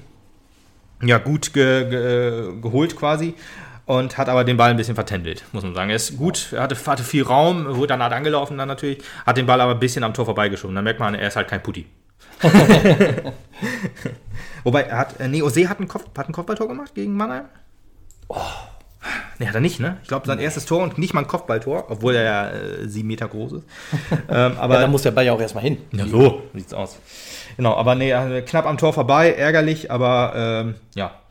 [1.02, 3.34] ja, gut ge ge geholt quasi
[3.92, 5.90] und hat aber den Ball ein bisschen vertändelt, muss man sagen.
[5.90, 9.36] Er ist gut, er hatte, hatte viel Raum, wurde dann hart angelaufen dann natürlich, hat
[9.36, 10.74] den Ball aber ein bisschen am Tor vorbeigeschoben.
[10.74, 11.84] Dann merkt man, er ist halt kein Putti.
[14.64, 17.44] Wobei, er hat, äh, nee, Ose hat ein, Kopf, hat ein Kopfballtor gemacht gegen Mannheim.
[18.28, 18.38] Oh.
[19.38, 19.98] Nee, hat er nicht, ne?
[20.02, 23.08] Ich glaube, sein erstes Tor und nicht mal ein Kopfballtor, obwohl er ja äh, sieben
[23.08, 23.64] Meter groß ist.
[24.30, 25.76] ähm, aber, ja, da muss der Ball ja auch erstmal hin.
[25.92, 26.98] Ja, so sieht's aus.
[27.58, 31.21] Genau, aber nee, äh, knapp am Tor vorbei, ärgerlich, aber ähm, ja,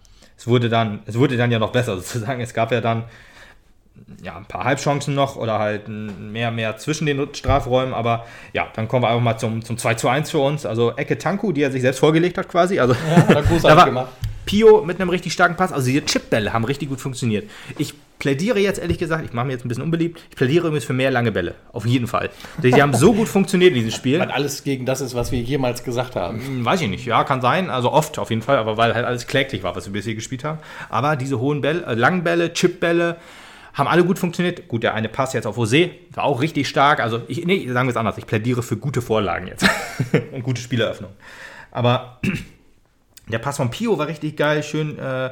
[0.41, 2.41] es wurde dann, es wurde dann ja noch besser sozusagen.
[2.41, 3.03] Es gab ja dann
[4.23, 8.87] ja, ein paar Halbchancen noch oder halt mehr, mehr zwischen den Strafräumen, aber ja, dann
[8.87, 10.65] kommen wir einfach mal zum, zum 2 zu 1 für uns.
[10.65, 12.79] Also Ecke Tanku, die er sich selbst vorgelegt hat quasi.
[12.79, 12.95] Also
[13.29, 14.09] ja, da war gemacht.
[14.45, 15.71] Pio mit einem richtig starken Pass.
[15.71, 17.49] Also diese Chipbälle haben richtig gut funktioniert.
[17.77, 20.85] Ich plädiere jetzt ehrlich gesagt, ich mache mir jetzt ein bisschen unbeliebt, ich plädiere übrigens
[20.85, 21.55] für mehr lange Bälle.
[21.73, 22.29] Auf jeden Fall.
[22.61, 24.19] Die haben so gut funktioniert in diesem Spiel.
[24.19, 26.39] Weil alles gegen das ist, was wir jemals gesagt haben.
[26.39, 27.05] Hm, weiß ich nicht.
[27.05, 27.71] Ja, kann sein.
[27.71, 30.43] Also oft auf jeden Fall, aber weil halt alles kläglich war, was wir bisher gespielt
[30.43, 30.59] haben.
[30.89, 33.17] Aber diese hohen Bälle, äh, langen Bälle, Chipbälle,
[33.73, 34.67] haben alle gut funktioniert.
[34.67, 36.99] Gut, der eine Pass jetzt auf Ose war auch richtig stark.
[36.99, 38.17] Also, ich, nee, sagen wir es anders.
[38.17, 39.65] Ich plädiere für gute Vorlagen jetzt.
[40.31, 41.11] Und gute Spieleröffnung.
[41.71, 42.19] Aber
[43.27, 45.31] der Pass von Pio war richtig geil, schön äh,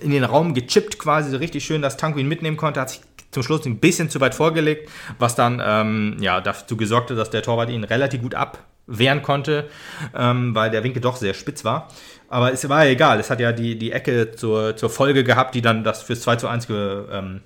[0.00, 3.00] in den Raum gechippt quasi, so richtig schön, dass Tanko ihn mitnehmen konnte, hat sich
[3.30, 7.30] zum Schluss ein bisschen zu weit vorgelegt, was dann ähm, ja, dazu gesorgt hat, dass
[7.30, 9.68] der Torwart ihn relativ gut abwehren konnte,
[10.14, 11.88] ähm, weil der Winkel doch sehr spitz war.
[12.28, 15.54] Aber es war ja egal, es hat ja die, die Ecke zur, zur Folge gehabt,
[15.54, 17.40] die dann das fürs 2 zu 1 ge, ähm,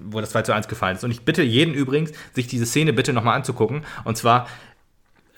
[0.00, 1.04] wo das 2 zu 1 gefallen ist.
[1.04, 3.84] Und ich bitte jeden übrigens, sich diese Szene bitte nochmal anzugucken.
[4.04, 4.46] Und zwar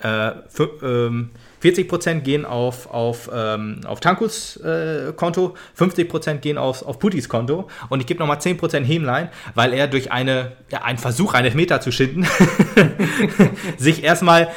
[0.00, 1.30] äh, für, ähm,
[1.62, 7.68] 40% gehen auf, auf, ähm, auf Tankus äh, Konto, 50% gehen auf, auf Putis Konto.
[7.88, 11.80] Und ich gebe nochmal 10% Hemlein, weil er durch eine, ja, einen Versuch, einen Elfmeter
[11.80, 12.26] zu schinden,
[13.76, 14.48] sich erstmal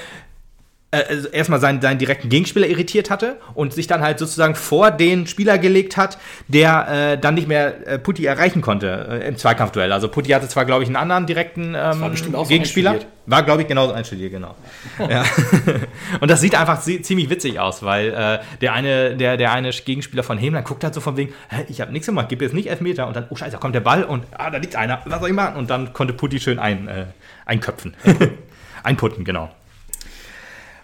[0.91, 5.25] also erstmal seinen, seinen direkten Gegenspieler irritiert hatte und sich dann halt sozusagen vor den
[5.25, 6.17] Spieler gelegt hat,
[6.49, 9.91] der äh, dann nicht mehr äh, Putti erreichen konnte äh, im Zweikampfduell.
[9.93, 12.91] Also Putti hatte zwar, glaube ich, einen anderen direkten ähm, bestimmt auch so Gegenspieler.
[12.91, 13.13] einstudiert.
[13.27, 14.55] War, glaube ich, genauso einstudiert, genau.
[15.07, 15.23] ja.
[16.19, 19.69] und das sieht einfach zi- ziemlich witzig aus, weil äh, der, eine, der, der eine
[19.69, 22.53] Gegenspieler von Hemland guckt halt so von wegen, Hä, ich habe nichts gemacht, gib jetzt
[22.53, 24.99] nicht Elfmeter und dann, oh scheiße, da kommt der Ball und ah, da liegt einer,
[25.05, 25.55] was soll ich machen?
[25.55, 27.05] Und dann konnte Putti schön ein, äh,
[27.45, 27.95] einköpfen.
[28.83, 29.51] Einputten, genau.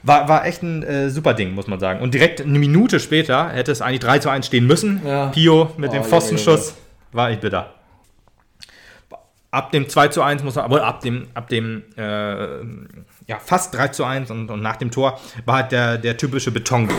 [0.04, 2.02] War, war echt ein äh, super Ding, muss man sagen.
[2.02, 5.02] Und direkt eine Minute später hätte es eigentlich 3 zu 1 stehen müssen.
[5.06, 5.28] Ja.
[5.28, 6.76] Pio mit Oh, dem Pfostenschuss.
[7.12, 7.74] War echt bitter.
[9.50, 12.60] Ab dem 2 zu 1 muss man, aber ab dem, ab dem äh,
[13.28, 16.52] ja, fast 3 zu 1 und, und nach dem Tor war halt der, der typische
[16.52, 16.90] Beton.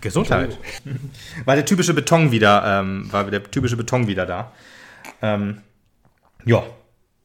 [0.00, 0.58] Gesundheit.
[1.46, 4.52] War der typische Beton wieder, ähm, war der typische Beton wieder da.
[5.22, 5.62] Ähm,
[6.44, 6.62] ja,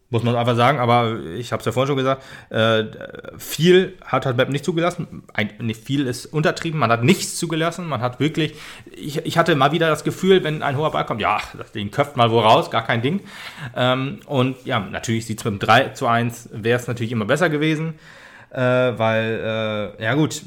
[0.10, 2.86] muss man einfach sagen, aber ich habe es ja vorhin schon gesagt, äh,
[3.38, 5.24] viel hat halt Map nicht zugelassen.
[5.34, 8.56] Ein, nicht viel ist untertrieben, man hat nichts zugelassen, man hat wirklich,
[8.92, 11.40] ich, ich hatte mal wieder das Gefühl, wenn ein hoher Ball kommt, ja,
[11.76, 13.22] Ding köpft mal wo raus, gar kein Ding.
[13.76, 17.26] Ähm, und ja, natürlich sieht es mit dem 3 zu 1, wäre es natürlich immer
[17.26, 17.94] besser gewesen,
[18.52, 20.42] äh, weil, äh, ja gut,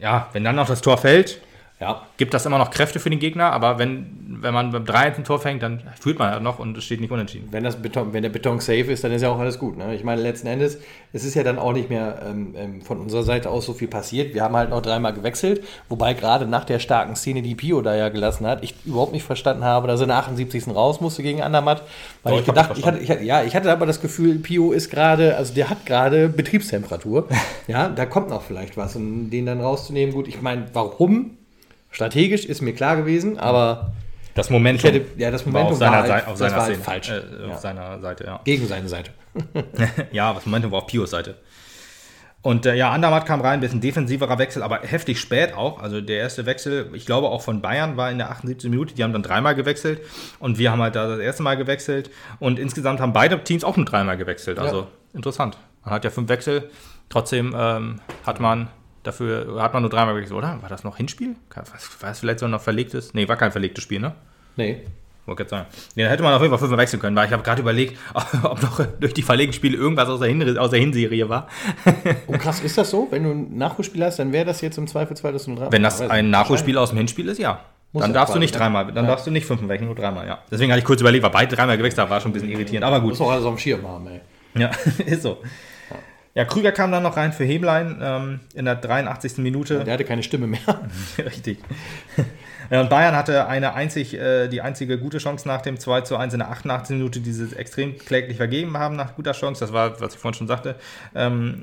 [0.00, 1.40] ja, wenn dann noch das Tor fällt,
[1.78, 2.06] Ja.
[2.16, 5.24] gibt das immer noch Kräfte für den Gegner, aber wenn, wenn man beim 3 ein
[5.24, 7.48] Tor fängt, dann fühlt man halt noch und es steht nicht unentschieden.
[7.50, 9.76] Wenn, das Beton, wenn der Beton safe ist, dann ist ja auch alles gut.
[9.76, 9.94] Ne?
[9.94, 10.78] Ich meine, letzten Endes,
[11.12, 13.88] es ist ja dann auch nicht mehr ähm, ähm, von unserer Seite aus so viel
[13.88, 14.32] passiert.
[14.32, 17.94] Wir haben halt noch dreimal gewechselt, wobei gerade nach der starken Szene, die Pio da
[17.94, 20.68] ja gelassen hat, ich überhaupt nicht verstanden habe, dass er in der 78.
[20.68, 21.82] raus musste gegen Andermatt.
[22.22, 24.72] Weil Doch, ich gedacht, ich hatte, ich hatte, ja, ich hatte aber das Gefühl, Pio
[24.72, 27.28] ist gerade, also der hat gerade Betriebstemperatur.
[27.66, 28.96] ja, da kommt noch vielleicht was.
[28.96, 31.36] Und den dann rauszunehmen, gut, ich meine, warum?
[31.96, 33.92] Strategisch ist mir klar gewesen, aber
[34.34, 36.52] Das Momentum hätte- ja, das war Momentum auf seiner, war halt- Seite, auf das seiner
[36.56, 36.84] war halt Szene.
[36.84, 37.08] falsch.
[37.10, 37.54] Äh, Ja.
[37.54, 38.40] Auf seiner Seite, ja.
[38.44, 39.10] gegen seine Seite.
[40.12, 41.36] Ja, das Momentum war auf Pios Seite.
[42.42, 45.80] Und äh, ja, Andermatt kam rein, ein bisschen defensiverer Wechsel, aber heftig spät auch.
[45.82, 48.70] Also der erste Wechsel, ich glaube auch von Bayern, war in der 78.
[48.70, 48.94] Minute.
[48.94, 50.00] Die haben dann dreimal gewechselt
[50.38, 52.10] und wir haben halt da das erste Mal gewechselt.
[52.38, 54.58] Und insgesamt haben beide Teams auch nur dreimal gewechselt.
[54.58, 54.86] Also Ja.
[55.14, 55.56] interessant.
[55.82, 56.68] Man hat ja fünf Wechsel.
[57.08, 58.68] Trotzdem ähm, hat man
[59.06, 60.58] dafür hat man nur dreimal gewechselt, oder?
[60.60, 61.36] War das noch Hinspiel?
[61.54, 63.14] Was- War es vielleicht so noch verlegtes?
[63.14, 64.12] Nee, war kein verlegtes Spiel, ne?
[64.56, 64.82] Nee.
[65.26, 65.66] Wollte gerade sagen.
[65.96, 67.98] Nee, dann hätte man auf jeden Fall fünfmal wechseln können, weil ich habe gerade überlegt,
[68.44, 71.48] ob noch durch die verlegten Spiele irgendwas aus der, Hin aus der Hinserie war.
[72.28, 73.08] Und krass, ist das so?
[73.10, 76.00] Wenn du ein Nachholspiel hast, dann wäre das jetzt im Zweifelsfall, nur drei Wenn das
[76.00, 76.30] ein.
[76.30, 77.60] Nachholspiel aus dem Hinspiel ist, ja.
[77.92, 78.58] Muss dann darfst du nicht ne?
[78.60, 79.10] dreimal, dann Ja.
[79.12, 80.38] darfst du nicht fünfmal wechseln, nur dreimal, ja.
[80.50, 82.84] Deswegen hatte ich kurz überlegt, weil beide dreimal gewechselt haben, war schon ein bisschen irritierend,
[82.84, 83.10] aber gut.
[83.10, 84.20] Muss auch alles auf dem Schirm haben, ey.
[84.60, 84.70] Ja,
[85.06, 85.38] ist so.
[86.36, 89.38] Ja, Krüger kam dann noch rein für Heblein ähm, in der 83.
[89.38, 89.82] Minute.
[89.84, 90.60] Der hatte keine Stimme mehr.
[91.18, 91.58] Richtig.
[92.68, 96.16] Ja, und Bayern hatte eine einzig, äh, die einzige gute Chance nach dem 2 zu
[96.16, 96.96] 1 in der 88.
[96.96, 99.60] Minute, die sie extrem kläglich vergeben haben nach guter Chance.
[99.60, 100.74] Das war, was ich vorhin schon sagte.
[101.14, 101.62] Ähm,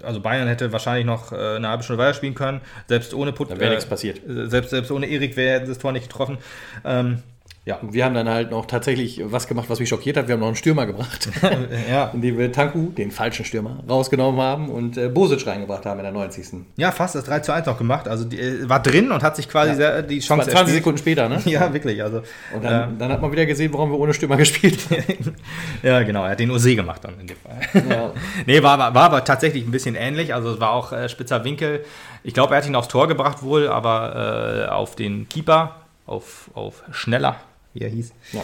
[0.00, 2.60] äh, also Bayern hätte wahrscheinlich noch äh, eine halbe Stunde weiter spielen können.
[2.86, 4.20] Selbst ohne Put Da wäre nichts passiert.
[4.28, 6.38] äh, Selbst, selbst ohne Erik wäre das Tor nicht getroffen.
[6.84, 7.22] Ähm,
[7.68, 7.76] ja.
[7.76, 10.26] Und wir haben dann halt noch tatsächlich was gemacht, was mich schockiert hat.
[10.26, 11.28] Wir haben noch einen Stürmer gebracht,
[11.90, 12.10] ja.
[12.14, 16.12] indem wir Tanku, den falschen Stürmer, rausgenommen haben und äh, Bosic reingebracht haben in der
[16.12, 16.46] 90.
[16.76, 18.08] ja, fast das 3 zu 1 noch gemacht.
[18.08, 19.76] Also die, äh, war drin und hat sich quasi Ja.
[19.76, 20.76] sehr, die Chance 20 erspielt.
[20.76, 21.40] Sekunden später, ne?
[21.44, 22.02] Ja, wirklich.
[22.02, 22.22] Also,
[22.54, 25.34] Und dann, dann hat man wieder gesehen, warum wir ohne Stürmer gespielt haben.
[25.82, 26.24] ja, genau.
[26.24, 27.84] Er hat den Ose gemacht dann in dem Fall.
[27.90, 28.12] ja.
[28.46, 30.32] Nee, war, war, war aber tatsächlich ein bisschen ähnlich.
[30.32, 31.84] Also es war auch äh, spitzer Winkel.
[32.22, 36.50] Ich glaube, er hat ihn aufs Tor gebracht wohl, aber äh, auf den Keeper, auf,
[36.54, 37.36] auf Schneller,
[37.74, 38.12] wie er hieß.
[38.32, 38.42] Ja.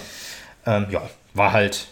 [0.67, 1.03] Ähm, ja,
[1.35, 1.89] war halt,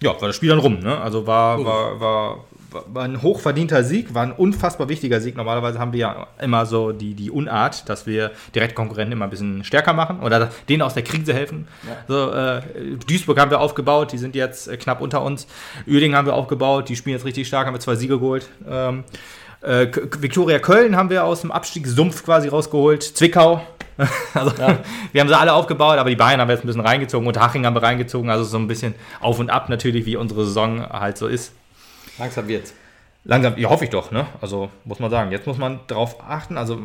[0.00, 0.80] ja, war das Spiel dann rum.
[0.80, 0.98] Ne?
[0.98, 2.44] Also war, war, war,
[2.86, 5.36] war, ein hochverdienter Sieg, war ein unfassbar wichtiger Sieg.
[5.36, 9.64] Normalerweise haben wir ja immer so die, die Unart, dass wir Direktkonkurrenten immer ein bisschen
[9.64, 11.68] stärker machen oder denen aus der Krise helfen.
[12.08, 12.62] So, äh,
[13.06, 15.46] Duisburg haben wir aufgebaut, die sind jetzt äh, knapp unter uns.
[15.86, 18.48] Uerdingen haben wir aufgebaut, die spielen jetzt richtig stark, haben wir zwei Siege geholt.
[18.68, 19.04] Ähm,
[19.62, 19.86] äh,
[20.18, 23.02] Viktoria Köln haben wir aus dem Abstiegssumpf quasi rausgeholt.
[23.02, 23.64] Zwickau.
[24.34, 24.52] also,
[25.12, 27.38] wir haben sie alle aufgebaut, aber die Bayern haben wir jetzt ein bisschen reingezogen und
[27.38, 28.30] Haching haben wir reingezogen.
[28.30, 31.52] Also so ein bisschen auf und ab natürlich, wie unsere Saison halt so ist.
[32.18, 32.74] Langsam wird's.
[33.24, 34.26] Langsam, ja, hoffe ich doch, ne?
[34.40, 35.30] Also muss man sagen.
[35.30, 36.56] Jetzt muss man darauf achten.
[36.56, 36.78] Also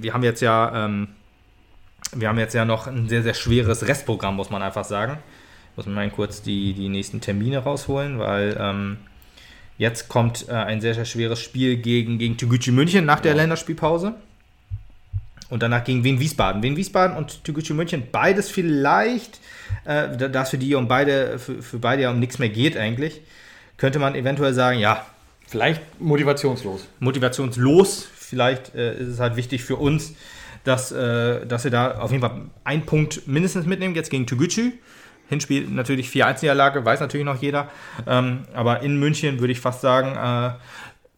[0.00, 1.08] wir haben jetzt ja, ähm,
[2.14, 5.18] wir haben jetzt ja noch ein sehr, sehr schweres Restprogramm, muss man einfach sagen.
[5.76, 8.98] Muss man mal kurz die, die nächsten Termine rausholen, weil ähm,
[9.78, 14.14] jetzt kommt äh, ein sehr, sehr schweres Spiel gegen, gegen Tegucci München nach der Länderspielpause.
[15.50, 16.62] Und danach gegen Wien Wiesbaden.
[16.62, 19.40] Wien Wiesbaden und Tegucci München, beides vielleicht,
[19.84, 22.76] äh, da es für die um beide, für, für beide ja um nichts mehr geht
[22.76, 23.20] eigentlich,
[23.76, 25.04] könnte man eventuell sagen, ja,
[25.50, 26.86] Vielleicht motivationslos.
[27.00, 28.08] motivationslos.
[28.14, 30.14] Vielleicht äh, ist es halt wichtig für uns,
[30.62, 34.74] dass, äh, dass wir da auf jeden Fall einen Punkt mindestens mitnehmen, jetzt gegen Toguchi.
[35.28, 37.68] Hinspiel natürlich 4-1-Niederlage, weiß natürlich noch jeder.
[38.06, 40.54] Ähm, aber in München würde ich fast sagen, äh,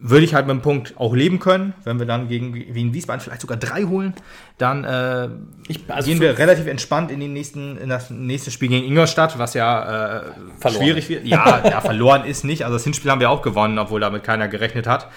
[0.04, 1.74] würde ich halt mit dem Punkt auch leben können.
[1.84, 4.14] Wenn wir dann gegen Wien Wiesbaden vielleicht sogar drei holen,
[4.58, 5.28] dann äh,
[5.68, 9.38] ich, also gehen wir relativ entspannt in, den nächsten, in das nächste Spiel gegen Ingolstadt,
[9.38, 11.24] was ja äh, schwierig wird.
[11.24, 12.64] Ja, ja, verloren ist nicht.
[12.64, 15.08] Also das Hinspiel haben wir auch gewonnen, obwohl damit keiner gerechnet hat.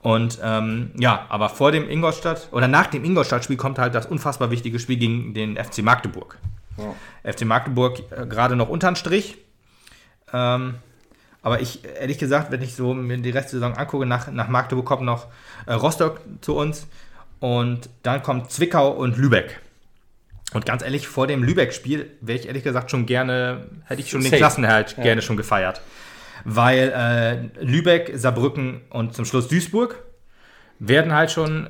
[0.00, 4.50] Und ähm, ja, aber vor dem Ingolstadt oder nach dem Ingolstadt-Spiel kommt halt das unfassbar
[4.50, 6.38] wichtige Spiel gegen den FC Magdeburg.
[6.78, 7.30] Ja.
[7.30, 9.36] FC Magdeburg äh, gerade noch unterm Strich.
[10.32, 10.76] Ähm,
[11.42, 14.48] aber ich, ehrlich gesagt, wenn ich so mir die Rest der Saison angucke, nach, nach
[14.48, 15.26] Magdeburg kommt noch
[15.66, 16.86] äh, Rostock zu uns
[17.38, 19.60] und dann kommt Zwickau und Lübeck.
[20.52, 24.20] Und ganz ehrlich, vor dem Lübeck-Spiel wäre ich ehrlich gesagt schon gerne, hätte ich schon
[24.20, 24.32] Safe.
[24.32, 25.02] den Klassenerhalt ja.
[25.02, 25.80] gerne schon gefeiert.
[26.44, 30.02] Weil äh, Lübeck, Saarbrücken und zum Schluss Duisburg
[30.78, 31.68] werden halt schon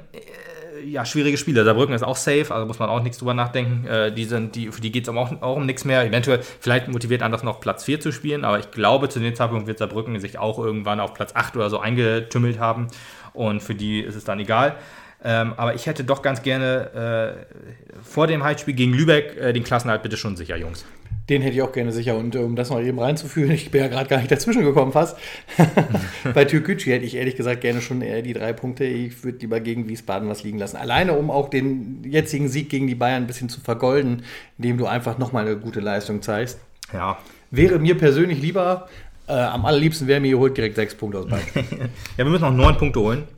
[0.85, 1.65] ja, schwierige Spiele.
[1.65, 3.87] Saarbrücken ist auch safe, also muss man auch nichts drüber nachdenken.
[3.87, 6.05] Äh, die sind, die, für die geht es auch, auch um nichts mehr.
[6.05, 9.67] Eventuell, vielleicht motiviert anders noch Platz 4 zu spielen, aber ich glaube, zu dem Zeitpunkt
[9.67, 12.89] wird Saarbrücken sich auch irgendwann auf Platz 8 oder so eingetümmelt haben.
[13.33, 14.77] Und für die ist es dann egal.
[15.23, 19.65] Ähm, aber ich hätte doch ganz gerne äh, vor dem Heimspiel gegen Lübeck äh, den
[19.65, 20.85] Klassenhalt bitte schon sicher, Jungs.
[21.29, 22.17] Den hätte ich auch gerne sicher.
[22.17, 25.19] Und um das noch eben reinzuführen, ich bin ja gerade gar nicht dazwischen gekommen fast.
[26.35, 28.85] Bei Türkgücü hätte ich ehrlich gesagt gerne schon eher die drei Punkte.
[28.85, 30.77] Ich würde lieber gegen Wiesbaden was liegen lassen.
[30.77, 34.23] Alleine, um auch den jetzigen Sieg gegen die Bayern ein bisschen zu vergolden,
[34.57, 36.59] indem du einfach nochmal eine gute Leistung zeigst.
[36.95, 37.19] Ja.
[37.51, 38.89] Wäre mir persönlich lieber,
[39.29, 41.47] äh, am allerliebsten wäre mir, ihr holt direkt sechs Punkte aus beiden.
[42.17, 43.29] ja, wir müssen noch neun Punkte holen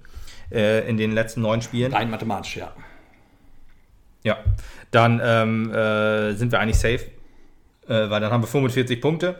[0.52, 1.92] äh, in den letzten neun Spielen.
[1.92, 2.72] Rein mathematisch, ja.
[4.24, 4.38] Ja,
[4.90, 7.06] dann ähm, äh, sind wir eigentlich safe
[7.88, 9.36] äh, weil dann haben wir 45 Punkte.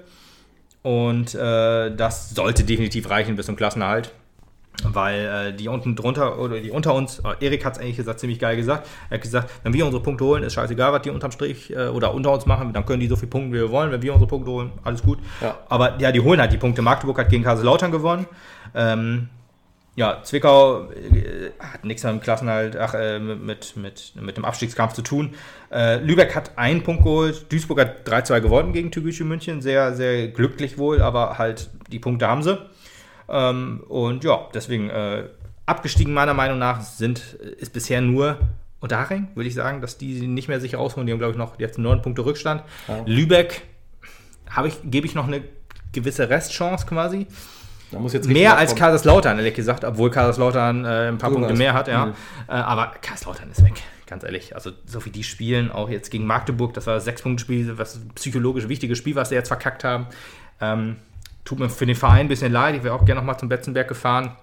[0.83, 4.13] Und äh, das sollte definitiv reichen bis zum Klassenerhalt.
[4.85, 8.19] Weil äh, die unten drunter oder die unter uns, äh, Erik hat es eigentlich gesagt,
[8.19, 8.89] ziemlich geil gesagt.
[9.11, 11.89] Er hat gesagt, wenn wir unsere Punkte holen, ist scheißegal, was die unterm Strich äh,
[11.89, 13.93] oder unter uns machen, dann können die so viele Punkte, wie wir wollen.
[13.93, 15.19] Wenn wir unsere Punkte holen, alles gut.
[15.41, 15.59] Ja.
[15.69, 16.83] Aber ja, die holen halt die Punkte.
[16.83, 18.27] Magdeburg hat gegen Kaiserslautern gewonnen.
[18.75, 19.29] Ähm,
[19.95, 24.95] ja, Zwickau äh, hat nichts mit dem Klassenhalt, ach, äh, mit, mit, mit dem Abstiegskampf
[24.95, 25.35] zu tun.
[25.71, 30.29] Äh, Lübeck hat einen Punkt geholt, Duisburg hat 3-2 gewonnen gegen Türkische München, sehr, sehr
[30.29, 32.59] glücklich wohl, aber halt die Punkte haben sie.
[33.29, 35.25] Ähm, und ja, deswegen äh,
[35.67, 38.39] abgestiegen meiner Meinung nach sind, ist bisher nur
[38.81, 41.07] Unterhaching, würde ich sagen, dass die nicht mehr sich rausholen.
[41.07, 42.65] Die haben, glaube ich, noch jetzt neun Punkte Rückstand.
[42.89, 43.03] Ja.
[43.07, 43.63] Lübeck
[44.67, 45.43] ich, gebe ich noch eine
[45.93, 47.27] gewisse Restchance quasi
[48.27, 52.07] mehr als Kaiserslautern, ehrlich gesagt, obwohl Kaiserslautern äh, ein paar so Punkte mehr hat, ja.
[52.07, 52.15] Mhm.
[52.49, 53.75] Äh, aber Kaiserslautern ist weg,
[54.07, 54.55] ganz ehrlich.
[54.55, 58.69] Also, so wie die spielen, auch jetzt gegen Magdeburg, das war das Sechs-Punkte-Spiel, was psychologisch
[58.69, 60.07] wichtiges Spiel, was sie jetzt verkackt haben.
[60.61, 60.97] Ähm,
[61.45, 62.75] tut mir für den Verein ein bisschen leid.
[62.77, 64.37] Ich wäre auch gerne nochmal zum Betzenberg gefahren.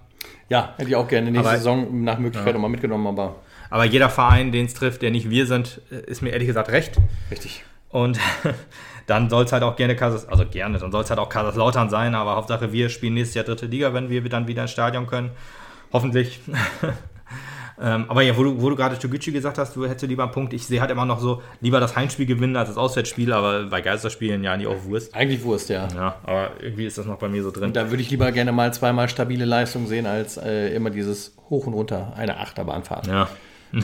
[0.48, 2.52] Ja, hätte ich auch gerne nächste aber, Saison nach Möglichkeit ja.
[2.54, 3.36] nochmal mitgenommen, aber.
[3.70, 6.96] Aber jeder Verein, den es trifft, der nicht wir sind, ist mir ehrlich gesagt recht.
[7.30, 7.64] Richtig.
[7.88, 8.18] Und
[9.06, 11.90] dann soll es halt auch gerne Kasas, also gerne, dann soll es halt auch Kaiserslautern
[11.90, 15.06] sein, aber Hauptsache wir spielen nächstes Jahr dritte Liga, wenn wir dann wieder ins Stadion
[15.06, 15.30] können.
[15.92, 16.40] Hoffentlich.
[17.80, 20.32] ähm, aber ja, wo du, wo du gerade Toguchi gesagt hast, du hättest lieber einen
[20.32, 20.52] Punkt.
[20.52, 23.80] Ich sehe halt immer noch so, lieber das Heimspiel gewinnen als das Auswärtsspiel, aber bei
[23.80, 25.14] Geisterspielen ja nie auch Wurst.
[25.14, 25.88] Eigentlich Wurst, ja.
[25.94, 27.64] Ja, aber irgendwie ist das noch bei mir so drin.
[27.64, 31.36] Und da würde ich lieber gerne mal zweimal stabile Leistung sehen, als äh, immer dieses
[31.48, 33.06] Hoch und Runter, eine Achterbahnfahrt.
[33.08, 33.28] Ja.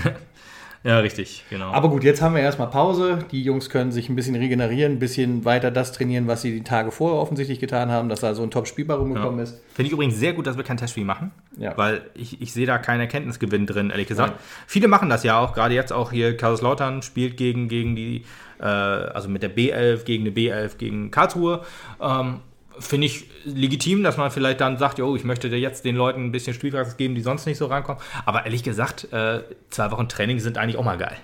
[0.85, 1.71] Ja, richtig, genau.
[1.73, 3.19] Aber gut, jetzt haben wir erstmal Pause.
[3.33, 6.63] Die Jungs können sich ein bisschen regenerieren, ein bisschen weiter das trainieren, was sie die
[6.63, 9.45] Tage vorher offensichtlich getan haben, dass da so ein Top-Spielbar rumgekommen ja.
[9.45, 9.61] ist.
[9.75, 11.77] Finde ich übrigens sehr gut, dass wir kein Testspiel machen, ja.
[11.77, 14.35] weil ich, ich sehe da keinen Erkenntnisgewinn drin, ehrlich gesagt.
[14.35, 14.45] Nein.
[14.67, 18.25] Viele machen das ja auch, gerade jetzt auch hier Kaiserslautern spielt gegen, gegen die,
[18.61, 21.63] äh, also mit der B11 gegen eine B11 gegen Karlsruhe.
[22.01, 22.41] Ähm,
[22.79, 26.33] finde ich legitim, dass man vielleicht dann sagt, oh, ich möchte jetzt den Leuten ein
[26.33, 28.01] bisschen Spielpraxis geben, die sonst nicht so rankommen.
[28.25, 31.17] Aber ehrlich gesagt, äh, zwei Wochen Training sind eigentlich auch mal geil.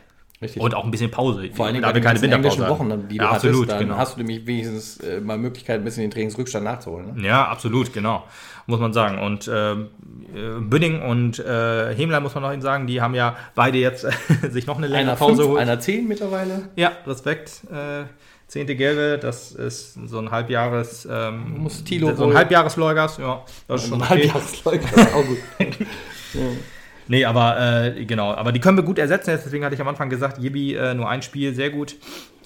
[0.42, 0.60] Richtig.
[0.60, 1.50] Und auch ein bisschen Pause.
[1.54, 3.96] Vor allem, da wir keine Winterpause Wochen, die du ja, absolut, hattest, dann genau.
[3.96, 7.14] hast du nämlich wenigstens äh, mal Möglichkeit, ein bisschen den Trainingsrückstand nachzuholen.
[7.14, 7.28] Ne?
[7.28, 8.24] Ja, absolut, genau.
[8.66, 9.18] Muss man sagen.
[9.18, 9.76] Und äh,
[10.60, 14.04] Bünding und äh, Hemlein, muss man noch sagen, die haben ja beide jetzt
[14.50, 15.60] sich noch eine längere Pause geholt.
[15.60, 16.70] Einer zehn mittlerweile.
[16.74, 17.62] Ja, Respekt.
[17.70, 18.04] Äh,
[18.52, 21.08] Zehnte Gelbe, das ist so ein Halbjahres.
[21.10, 23.42] Ähm, Muss Tilo so ein Halbjahresleugers, ja.
[23.66, 24.28] Das ist schon ein okay.
[24.28, 25.38] Halbjahresleugers, auch gut.
[26.34, 26.40] ja.
[27.08, 29.30] Nee, aber äh, genau, aber die können wir gut ersetzen.
[29.42, 31.96] Deswegen hatte ich am Anfang gesagt, Jibi äh, nur ein Spiel, sehr gut.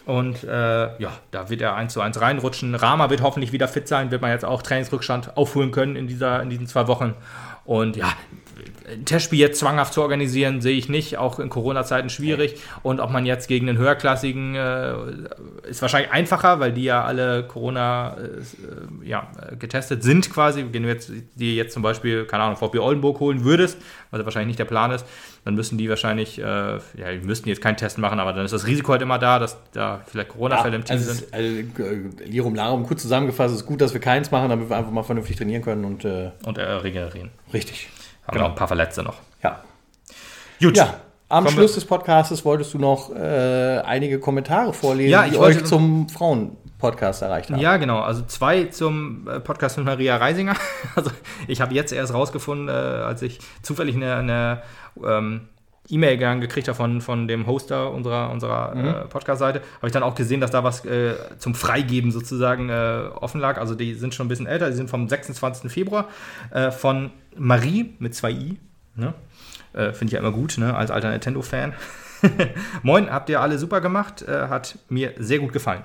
[0.04, 2.76] Und äh, ja, da wird er 1 zu 1 reinrutschen.
[2.76, 6.40] Rama wird hoffentlich wieder fit sein, wird man jetzt auch Trainingsrückstand aufholen können in, dieser,
[6.40, 7.14] in diesen zwei Wochen.
[7.64, 8.12] Und ja,
[8.90, 11.18] ein Testspiel jetzt zwanghaft zu organisieren, sehe ich nicht.
[11.18, 12.56] Auch in Corona-Zeiten schwierig.
[12.82, 14.94] Und ob man jetzt gegen den höherklassigen äh,
[15.68, 20.64] ist wahrscheinlich einfacher, weil die ja alle Corona äh, ja, getestet sind quasi.
[20.72, 23.78] Wenn du jetzt die jetzt zum Beispiel, keine Ahnung, VP Oldenburg holen würdest,
[24.10, 25.04] was wahrscheinlich nicht der Plan ist,
[25.44, 28.52] dann müssen die wahrscheinlich, äh, ja, die müssten jetzt keinen Test machen, aber dann ist
[28.52, 31.26] das Risiko halt immer da, dass da vielleicht Corona-Fälle Ja, im Team also, sind.
[31.26, 31.46] es- also
[31.82, 34.90] äh, Lirum Larum, kurz zusammengefasst, es ist gut, dass wir keins machen, damit wir einfach
[34.90, 37.30] mal vernünftig trainieren können und äh, Und äh, regenerieren.
[37.52, 37.88] richtig.
[38.26, 39.16] Haben noch ein paar Verletzte noch.
[39.42, 39.60] Ja.
[40.60, 40.76] Gut.
[40.76, 40.94] Ja,
[41.28, 45.38] am Kommen Schluss des Podcasts wolltest du noch äh, einige Kommentare vorlesen, Ja, ich die
[45.38, 47.58] euch zum Frauen-Podcast erreicht haben.
[47.58, 47.98] Ja, genau.
[47.98, 50.54] Also zwei zum äh, Podcast mit Maria Reisinger.
[50.94, 51.10] Also
[51.48, 54.62] ich habe jetzt erst rausgefunden, äh, als ich zufällig eine, eine
[55.04, 55.48] ähm,
[55.88, 60.04] E-Mail gegangen gekriegt habe von, von dem Hoster unserer, unserer äh, Podcast-Seite, habe ich dann
[60.04, 63.58] auch gesehen, dass da was äh, zum Freigeben sozusagen äh, offen lag.
[63.58, 65.70] Also die sind schon ein bisschen älter, die sind vom 26.
[65.70, 66.06] Februar
[66.52, 68.58] äh, von Marie mit zwei I.
[68.94, 69.14] Ne?
[69.72, 70.74] Äh, Finde ich ja immer gut, ne?
[70.74, 71.74] als alter Nintendo-Fan.
[72.82, 75.84] Moin, habt ihr alle super gemacht, äh, hat mir sehr gut gefallen.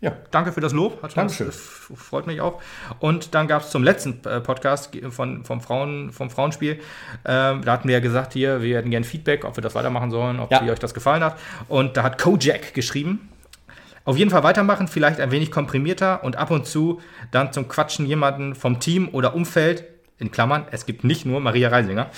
[0.00, 0.12] Ja.
[0.30, 1.02] Danke für das Lob.
[1.02, 1.46] Hat Dankeschön.
[1.46, 2.60] das freut mich auch.
[3.00, 6.80] Und dann gab es zum letzten äh, Podcast von, vom, Frauen, vom Frauenspiel,
[7.26, 10.10] ähm, da hatten wir ja gesagt, hier, wir hätten gerne Feedback, ob wir das weitermachen
[10.10, 10.62] sollen, ob Ja.
[10.62, 11.38] euch das gefallen hat.
[11.68, 13.28] Und da hat Kojak geschrieben,
[14.06, 18.06] auf jeden Fall weitermachen, vielleicht ein wenig komprimierter und ab und zu dann zum Quatschen
[18.06, 19.84] jemanden vom Team oder Umfeld,
[20.20, 22.10] in Klammern, es gibt nicht nur Maria Reisinger.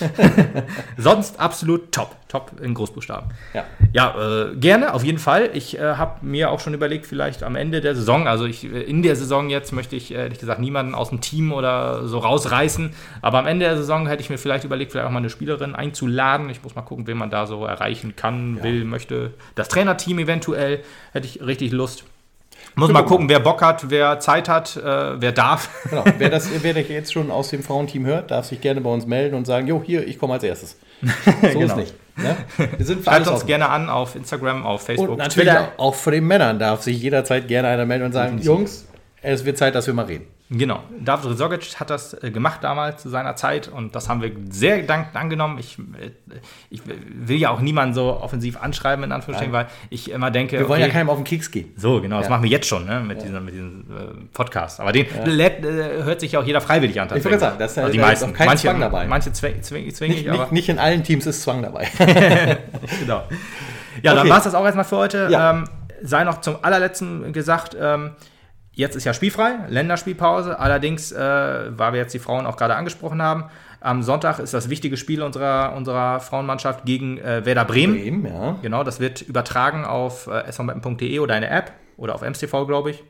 [0.96, 3.30] Sonst absolut top, top in Großbuchstaben.
[3.54, 3.64] Ja.
[3.92, 5.50] Ja, äh, gerne, auf jeden Fall.
[5.54, 8.82] Ich äh, habe mir auch schon überlegt, vielleicht am Ende der Saison, also ich, äh,
[8.82, 12.92] in der Saison jetzt möchte ich ehrlich gesagt niemanden aus dem Team oder so rausreißen,
[13.20, 15.76] aber am Ende der Saison hätte ich mir vielleicht überlegt, vielleicht auch mal eine Spielerin
[15.76, 16.50] einzuladen.
[16.50, 19.34] Ich muss mal gucken, wen man da so erreichen kann, will, möchte.
[19.54, 20.82] Das Trainerteam eventuell
[21.12, 22.04] hätte ich richtig Lust.
[22.74, 25.68] Muss mal gucken, wer Bock hat, wer Zeit hat, äh, wer darf.
[25.90, 26.04] Genau.
[26.18, 29.06] Wer das wer das jetzt schon aus dem Frauenteam hört, darf sich gerne bei uns
[29.06, 30.76] melden und sagen, jo, hier, ich komme als erstes.
[31.24, 31.76] So ist Genau.
[31.76, 31.94] nicht.
[32.16, 32.36] Ne?
[32.76, 33.46] Wir sind für Schreibt alles uns offen.
[33.46, 35.72] gerne an auf Instagram, auf Facebook, Und natürlich Twitter.
[35.78, 38.86] auch von den Männern darf sich jederzeit gerne einer melden und sagen, Jungs,
[39.22, 40.26] es wird Zeit, dass wir mal reden.
[40.54, 40.82] Genau.
[41.02, 44.82] David Rezogic hat das äh, gemacht damals zu seiner Zeit und das haben wir sehr
[44.82, 45.58] dankend angenommen.
[45.58, 46.10] Ich, äh,
[46.68, 50.68] ich will ja auch niemanden so offensiv anschreiben, in Anführungsstrichen, weil ich immer denke, Wir
[50.68, 51.72] wollen okay, ja keinem auf den Keks gehen.
[51.76, 52.30] so, genau, das Ja.
[52.32, 54.78] machen wir jetzt schon ne, mit, diesem, mit diesem äh, Podcast.
[54.80, 57.08] Aber den lädt, äh, hört sich ja auch jeder freiwillig an.
[57.16, 58.30] Ich wollte sagen, das ist ja- also die da ist meisten.
[58.34, 59.06] auch kein manche, Zwang dabei.
[59.06, 61.88] Manche zwing, zwing, zwing Nicht, ich, aber nicht, nicht in allen Teams ist Zwang dabei.
[63.00, 63.22] genau.
[64.02, 64.30] Ja, dann Okay.
[64.30, 65.28] war es das auch erstmal für heute.
[65.30, 65.50] Ja.
[65.50, 65.64] Ähm,
[66.02, 68.10] sei noch zum allerletzten gesagt, ähm,
[68.72, 70.58] jetzt ist ja spielfrei, Länderspielpause.
[70.58, 73.44] Allerdings, äh, weil wir jetzt die Frauen auch gerade angesprochen haben,
[73.80, 77.94] am Sonntag ist das wichtige Spiel unserer, unserer Frauenmannschaft gegen äh, Werder Bremen.
[77.94, 78.56] Bremen, ja.
[78.62, 83.02] Genau, das wird übertragen auf äh, svmappen.de oder eine App oder auf MSTV, glaube ich.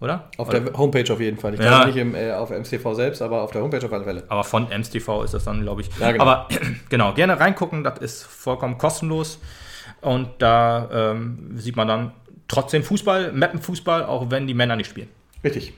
[0.00, 0.28] Oder?
[0.36, 1.54] Auf der Homepage auf jeden Fall.
[1.54, 1.68] Ich Ja.
[1.68, 4.22] glaube nicht im, äh, auf MCV selbst, aber auf der Homepage auf alle Fälle.
[4.28, 5.90] Aber von MSTV ist das dann, glaube ich.
[5.98, 6.22] Ja, genau.
[6.24, 6.48] Aber
[6.88, 9.40] genau, gerne reingucken, das ist vollkommen kostenlos.
[10.00, 12.12] Und da ähm, sieht man dann
[12.48, 15.08] trotzdem Fußball, Mappenfußball, auch wenn die Männer nicht spielen.
[15.44, 15.72] Richtig.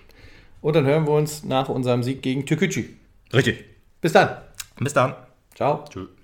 [0.62, 2.84] Und dann hören wir uns nach unserem Sieg gegen Türkgücü.
[3.32, 3.64] Richtig.
[4.00, 4.36] Bis dann.
[4.78, 5.14] Bis dann.
[5.54, 5.84] Ciao.
[5.90, 6.19] Tschüss.